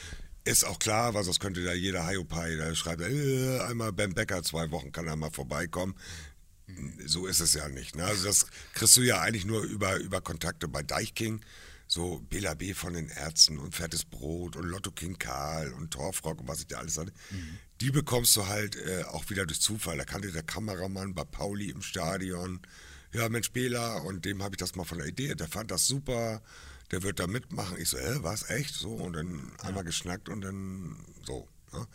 ist 0.46 0.66
auch 0.66 0.80
klar, 0.80 1.14
weil 1.14 1.24
sonst 1.24 1.40
könnte 1.40 1.64
da 1.64 1.74
jeder 1.74 2.08
Hiopai, 2.08 2.56
da 2.56 2.74
schreibt 2.76 3.02
er, 3.02 3.10
äh, 3.10 3.60
einmal 3.62 3.92
Ben 3.94 4.14
Becker, 4.14 4.44
zwei 4.44 4.72
Wochen 4.72 4.92
kann 4.92 5.08
er 5.08 5.16
mal 5.16 5.32
vorbeikommen. 5.32 5.96
So 7.06 7.28
ist 7.28 7.40
es 7.40 7.54
ja 7.54 7.68
nicht. 7.68 7.96
Ne? 7.96 8.06
Also 8.06 8.26
das 8.26 8.48
kriegst 8.74 8.96
du 8.98 9.02
ja 9.02 9.22
eigentlich 9.22 9.46
nur 9.46 9.64
über, 9.64 9.98
über 9.98 10.22
Kontakte 10.22 10.68
bei 10.68 10.84
Deichking 10.84 11.42
so 11.94 12.20
Bela 12.30 12.56
B. 12.56 12.74
von 12.74 12.94
den 12.94 13.10
Ärzten 13.10 13.60
und 13.60 13.76
Fettes 13.76 14.04
Brot 14.04 14.56
und 14.56 14.66
Lotto 14.66 14.92
King 14.92 15.18
Karl 15.20 15.72
und 15.74 15.92
Torfrock 15.92 16.42
und 16.42 16.48
was 16.48 16.62
ich 16.62 16.68
da 16.68 16.80
alles 16.80 16.98
hatte, 16.98 17.14
die 17.82 17.92
bekommst 17.92 18.36
du 18.36 18.48
halt 18.48 18.76
äh, 18.76 19.04
auch 19.04 19.30
wieder 19.30 19.46
durch 19.46 19.62
Zufall. 19.62 19.98
Da 19.98 20.06
kannte 20.06 20.32
der 20.32 20.44
Kameramann 20.44 21.14
bei 21.14 21.24
Pauli 21.24 21.70
im 21.70 21.82
Stadion, 21.82 22.62
ja 23.14 23.30
Mensch 23.30 23.52
Bela 23.52 23.98
und 23.98 24.26
dem 24.26 24.42
habe 24.42 24.56
ich 24.56 24.58
das 24.58 24.76
mal 24.76 24.86
von 24.86 24.98
der 24.98 25.08
Idee, 25.08 25.36
der 25.36 25.48
fand 25.48 25.70
das 25.70 25.86
super, 25.86 26.42
der 26.92 27.04
wird 27.04 27.20
da 27.20 27.28
mitmachen. 27.28 27.78
Ich 27.80 27.90
so, 27.90 27.98
äh, 27.98 28.24
was, 28.24 28.50
echt? 28.50 28.74
So 28.74 28.94
und 28.94 29.14
dann 29.14 29.52
einmal 29.62 29.84
geschnackt 29.84 30.30
und 30.30 30.42
dann 30.42 30.98
so. 31.26 31.48
Ne? 31.74 31.88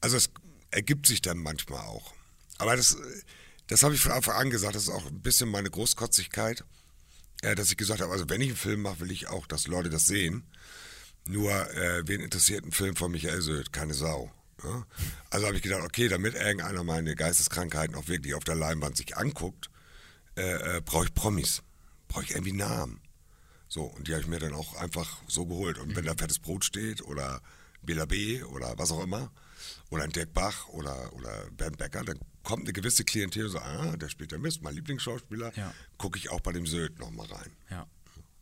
Also 0.00 0.18
es 0.18 0.30
ergibt 0.70 1.06
sich 1.06 1.22
dann 1.22 1.38
manchmal 1.38 1.80
auch. 1.80 2.12
Aber 2.58 2.76
das, 2.76 2.96
das 3.66 3.82
habe 3.82 3.94
ich 3.94 4.00
von 4.00 4.12
Anfang 4.12 4.36
an 4.36 4.50
gesagt, 4.50 4.74
das 4.74 4.84
ist 4.84 4.88
auch 4.88 5.06
ein 5.06 5.20
bisschen 5.20 5.48
meine 5.48 5.70
Großkotzigkeit. 5.70 6.64
Ja, 7.42 7.54
dass 7.54 7.70
ich 7.70 7.76
gesagt 7.76 8.00
habe, 8.00 8.12
also 8.12 8.28
wenn 8.28 8.40
ich 8.40 8.48
einen 8.48 8.56
Film 8.56 8.82
mache, 8.82 9.00
will 9.00 9.10
ich 9.10 9.28
auch, 9.28 9.46
dass 9.46 9.66
Leute 9.66 9.90
das 9.90 10.06
sehen. 10.06 10.44
Nur, 11.26 11.50
äh, 11.74 12.06
wen 12.06 12.20
interessiert 12.20 12.64
ein 12.64 12.72
Film 12.72 12.96
von 12.96 13.10
Michael 13.10 13.42
Söd? 13.42 13.72
Keine 13.72 13.94
Sau. 13.94 14.30
Ja? 14.62 14.86
Also 15.30 15.46
habe 15.46 15.56
ich 15.56 15.62
gedacht, 15.62 15.82
okay, 15.82 16.08
damit 16.08 16.34
irgendeiner 16.34 16.84
meine 16.84 17.14
Geisteskrankheiten 17.14 17.96
auch 17.96 18.08
wirklich 18.08 18.34
auf 18.34 18.44
der 18.44 18.54
Leinwand 18.54 18.96
sich 18.96 19.16
anguckt, 19.16 19.70
äh, 20.36 20.76
äh, 20.76 20.80
brauche 20.80 21.06
ich 21.06 21.14
Promis. 21.14 21.62
Brauche 22.08 22.24
ich 22.24 22.30
irgendwie 22.32 22.52
Namen. 22.52 23.00
So, 23.68 23.84
und 23.84 24.06
die 24.06 24.12
habe 24.12 24.22
ich 24.22 24.28
mir 24.28 24.38
dann 24.38 24.54
auch 24.54 24.74
einfach 24.74 25.22
so 25.26 25.46
geholt. 25.46 25.78
Und 25.78 25.96
wenn 25.96 26.04
da 26.04 26.14
fettes 26.14 26.38
Brot 26.38 26.64
steht 26.64 27.02
oder 27.02 27.40
Bela 27.82 28.04
B. 28.04 28.42
oder 28.42 28.74
was 28.78 28.92
auch 28.92 29.02
immer, 29.02 29.32
oder 29.92 30.04
ein 30.04 30.10
Dirk 30.10 30.32
Bach 30.32 30.68
oder, 30.68 31.12
oder 31.12 31.48
Bernd 31.50 31.76
Becker, 31.76 32.02
dann 32.02 32.18
kommt 32.42 32.62
eine 32.62 32.72
gewisse 32.72 33.04
Klientel 33.04 33.44
und 33.46 33.52
sagt, 33.52 33.66
ah, 33.66 33.96
der 33.96 34.08
spielt 34.08 34.32
der 34.32 34.38
Mist, 34.38 34.62
mein 34.62 34.74
Lieblingsschauspieler, 34.74 35.52
Ja. 35.56 35.72
gucke 35.98 36.18
ich 36.18 36.30
auch 36.30 36.40
bei 36.40 36.52
dem 36.52 36.66
Söd 36.66 36.98
nochmal 36.98 37.26
rein. 37.26 37.50
Ja. 37.70 37.86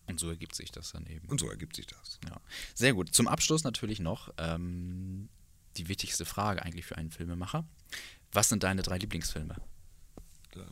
Und 0.07 0.19
so 0.21 0.29
ergibt 0.31 0.55
sich 0.55 0.71
das 0.73 0.93
dann 0.93 1.07
eben. 1.07 1.29
Und 1.29 1.41
so 1.41 1.51
ergibt 1.51 1.77
sich 1.77 1.87
das. 1.87 2.19
Ja. 2.25 2.41
Sehr 2.75 2.95
gut. 2.95 3.15
Zum 3.15 3.29
Abschluss 3.29 3.65
natürlich 3.65 4.01
noch 4.01 4.33
ähm, 4.39 5.29
die 5.77 5.89
wichtigste 5.89 6.25
Frage 6.25 6.63
eigentlich 6.63 6.87
für 6.87 6.97
einen 6.97 7.11
Filmemacher. 7.11 7.65
Was 8.33 8.49
sind 8.49 8.63
deine 8.63 8.83
drei 8.83 8.99
Lieblingsfilme? 8.99 9.57
Und 10.55 10.67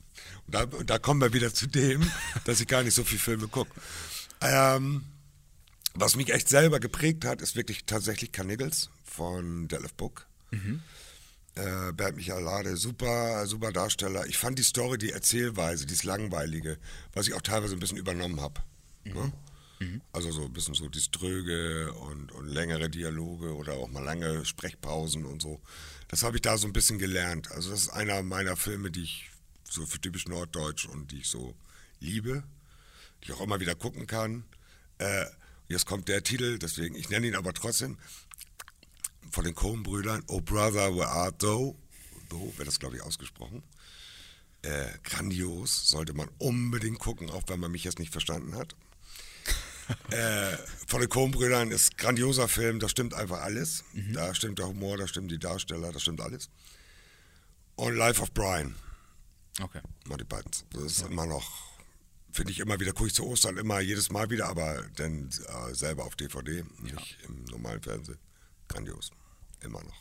da, 0.54 0.62
und 0.64 0.90
da 0.90 0.98
kommen 0.98 1.20
wir 1.20 1.32
wieder 1.32 1.52
zu 1.54 1.66
dem, 1.66 2.08
dass 2.44 2.60
ich 2.60 2.66
gar 2.68 2.82
nicht 2.82 2.94
so 2.94 3.04
viele 3.04 3.20
Filme 3.20 3.48
gucke. 3.48 3.70
Ähm, 4.40 5.04
was 5.94 6.14
mich 6.16 6.32
echt 6.32 6.48
selber 6.48 6.78
geprägt 6.80 7.24
hat, 7.24 7.40
ist 7.42 7.56
wirklich 7.56 7.84
tatsächlich 7.84 8.30
Carniggles 8.32 8.90
von 9.04 9.66
Detlef 9.68 9.94
Book. 9.94 10.27
Äh, 11.54 11.92
Bernd 11.92 12.16
Michael 12.16 12.44
Lade, 12.44 12.76
super, 12.76 13.46
super 13.46 13.72
Darsteller. 13.72 14.26
Ich 14.26 14.38
fand 14.38 14.58
die 14.58 14.62
Story, 14.62 14.96
die 14.98 15.10
Erzählweise, 15.10 15.86
dieses 15.86 16.04
Langweilige, 16.04 16.78
was 17.12 17.26
ich 17.26 17.34
auch 17.34 17.42
teilweise 17.42 17.74
ein 17.74 17.80
bisschen 17.80 17.98
übernommen 17.98 18.40
habe. 18.40 18.60
Ne? 19.04 19.32
Also 20.12 20.30
so 20.32 20.44
ein 20.44 20.52
bisschen 20.52 20.74
so 20.74 20.88
dieses 20.88 21.10
Dröge 21.10 21.92
und, 21.94 22.32
und 22.32 22.48
längere 22.48 22.90
Dialoge 22.90 23.54
oder 23.54 23.74
auch 23.74 23.88
mal 23.88 24.02
lange 24.04 24.44
Sprechpausen 24.44 25.24
und 25.24 25.40
so. 25.42 25.60
Das 26.08 26.22
habe 26.22 26.36
ich 26.36 26.42
da 26.42 26.58
so 26.58 26.66
ein 26.66 26.72
bisschen 26.72 26.98
gelernt. 26.98 27.50
Also 27.52 27.70
das 27.70 27.82
ist 27.82 27.90
einer 27.90 28.22
meiner 28.22 28.56
Filme, 28.56 28.90
die 28.90 29.02
ich 29.02 29.30
so 29.70 29.86
für 29.86 30.00
typisch 30.00 30.26
Norddeutsch 30.26 30.86
und 30.86 31.12
die 31.12 31.18
ich 31.18 31.28
so 31.28 31.54
liebe, 32.00 32.42
die 33.22 33.26
ich 33.26 33.32
auch 33.32 33.40
immer 33.40 33.60
wieder 33.60 33.74
gucken 33.74 34.06
kann. 34.06 34.44
Äh, 34.98 35.26
jetzt 35.68 35.86
kommt 35.86 36.08
der 36.08 36.22
Titel, 36.22 36.58
deswegen, 36.58 36.94
ich 36.94 37.08
nenne 37.10 37.26
ihn 37.26 37.36
aber 37.36 37.52
trotzdem, 37.52 37.98
von 39.30 39.44
den 39.44 39.54
Coen-Brüdern, 39.54 40.22
Oh 40.28 40.40
Brother, 40.40 40.94
Where 40.94 41.08
Art 41.08 41.42
Thou? 41.42 41.76
Thou 42.28 42.52
wird 42.56 42.68
das, 42.68 42.78
glaube 42.78 42.96
ich, 42.96 43.02
ausgesprochen. 43.02 43.62
Äh, 44.62 44.86
grandios, 45.04 45.88
sollte 45.88 46.14
man 46.14 46.28
unbedingt 46.38 46.98
gucken, 46.98 47.30
auch 47.30 47.42
wenn 47.46 47.60
man 47.60 47.70
mich 47.70 47.84
jetzt 47.84 47.98
nicht 47.98 48.12
verstanden 48.12 48.56
hat. 48.56 48.74
äh, 50.10 50.56
von 50.86 51.00
den 51.00 51.08
Coen-Brüdern 51.08 51.70
ist 51.70 51.96
grandioser 51.96 52.48
Film, 52.48 52.80
da 52.80 52.88
stimmt 52.88 53.14
einfach 53.14 53.40
alles. 53.40 53.84
Mhm. 53.92 54.12
Da 54.14 54.34
stimmt 54.34 54.58
der 54.58 54.66
Humor, 54.66 54.96
da 54.96 55.06
stimmen 55.06 55.28
die 55.28 55.38
Darsteller, 55.38 55.92
da 55.92 55.98
stimmt 55.98 56.20
alles. 56.20 56.50
Und 57.76 57.96
Life 57.96 58.20
of 58.20 58.32
Brian. 58.32 58.74
Okay. 59.60 59.80
Monty 60.06 60.24
Python. 60.24 60.52
Das 60.70 60.82
ist 60.82 61.02
okay. 61.02 61.12
immer 61.12 61.26
noch, 61.26 61.78
finde 62.32 62.52
ich 62.52 62.58
immer 62.58 62.78
wieder, 62.80 62.92
gucke 62.92 63.08
ich 63.08 63.14
zu 63.14 63.24
Ostern 63.26 63.56
immer 63.56 63.80
jedes 63.80 64.10
Mal 64.10 64.28
wieder, 64.30 64.48
aber 64.48 64.84
dann 64.96 65.28
äh, 65.28 65.74
selber 65.74 66.04
auf 66.04 66.16
DVD, 66.16 66.64
nicht 66.80 66.94
ja. 66.94 67.28
im 67.28 67.44
normalen 67.44 67.80
Fernsehen. 67.80 68.18
Grandios. 68.68 69.10
Immer 69.60 69.82
noch. 69.82 69.96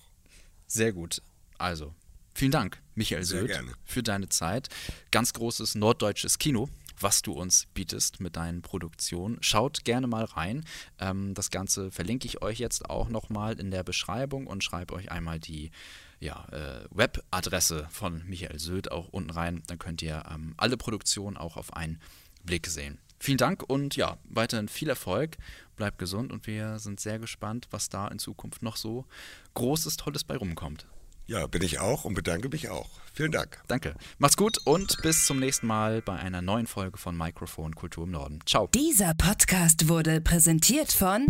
Sehr 0.67 0.93
gut. 0.93 1.21
Also, 1.57 1.95
vielen 2.33 2.51
Dank, 2.51 2.81
Michael 2.95 3.23
Sehr 3.23 3.47
Söd, 3.47 3.75
für 3.83 4.03
deine 4.03 4.29
Zeit. 4.29 4.69
Ganz 5.11 5.33
großes 5.33 5.75
norddeutsches 5.75 6.37
Kino 6.37 6.69
was 6.99 7.21
du 7.21 7.33
uns 7.33 7.67
bietest 7.73 8.19
mit 8.19 8.35
deinen 8.35 8.61
Produktionen. 8.61 9.37
Schaut 9.41 9.83
gerne 9.83 10.07
mal 10.07 10.25
rein. 10.25 10.65
Ähm, 10.99 11.33
das 11.33 11.51
Ganze 11.51 11.91
verlinke 11.91 12.27
ich 12.27 12.41
euch 12.41 12.59
jetzt 12.59 12.89
auch 12.89 13.09
nochmal 13.09 13.59
in 13.59 13.71
der 13.71 13.83
Beschreibung 13.83 14.47
und 14.47 14.63
schreibe 14.63 14.93
euch 14.93 15.11
einmal 15.11 15.39
die 15.39 15.71
ja, 16.19 16.47
äh, 16.51 16.87
Webadresse 16.89 17.87
von 17.91 18.25
Michael 18.27 18.59
Söd 18.59 18.91
auch 18.91 19.09
unten 19.09 19.29
rein. 19.29 19.63
Dann 19.67 19.77
könnt 19.77 20.01
ihr 20.01 20.23
ähm, 20.31 20.53
alle 20.57 20.77
Produktionen 20.77 21.37
auch 21.37 21.57
auf 21.57 21.73
einen 21.73 22.01
Blick 22.43 22.67
sehen. 22.67 22.99
Vielen 23.19 23.37
Dank 23.37 23.63
und 23.67 23.95
ja, 23.95 24.17
weiterhin 24.25 24.67
viel 24.67 24.89
Erfolg. 24.89 25.37
Bleibt 25.75 25.99
gesund 25.99 26.31
und 26.31 26.47
wir 26.47 26.79
sind 26.79 26.99
sehr 26.99 27.19
gespannt, 27.19 27.67
was 27.71 27.89
da 27.89 28.07
in 28.07 28.19
Zukunft 28.19 28.61
noch 28.61 28.77
so 28.77 29.05
Großes, 29.53 29.97
Tolles 29.97 30.23
bei 30.23 30.37
rumkommt. 30.37 30.87
Ja, 31.27 31.45
bin 31.45 31.61
ich 31.61 31.79
auch 31.79 32.05
und 32.05 32.13
bedanke 32.13 32.47
mich 32.47 32.69
auch. 32.69 32.89
Vielen 33.13 33.31
Dank. 33.31 33.61
Danke. 33.67 33.95
Macht's 34.17 34.37
gut 34.37 34.59
und 34.65 35.01
bis 35.01 35.25
zum 35.25 35.39
nächsten 35.39 35.67
Mal 35.67 36.01
bei 36.01 36.15
einer 36.15 36.41
neuen 36.41 36.67
Folge 36.67 36.97
von 36.97 37.17
Mikrofon 37.17 37.75
Kultur 37.75 38.05
im 38.05 38.11
Norden. 38.11 38.39
Ciao. 38.45 38.69
Dieser 38.73 39.13
Podcast 39.13 39.89
wurde 39.89 40.21
präsentiert 40.21 40.93
von 40.93 41.25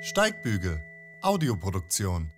Steigbügel, 0.00 0.80
Audioproduktion. 1.20 2.30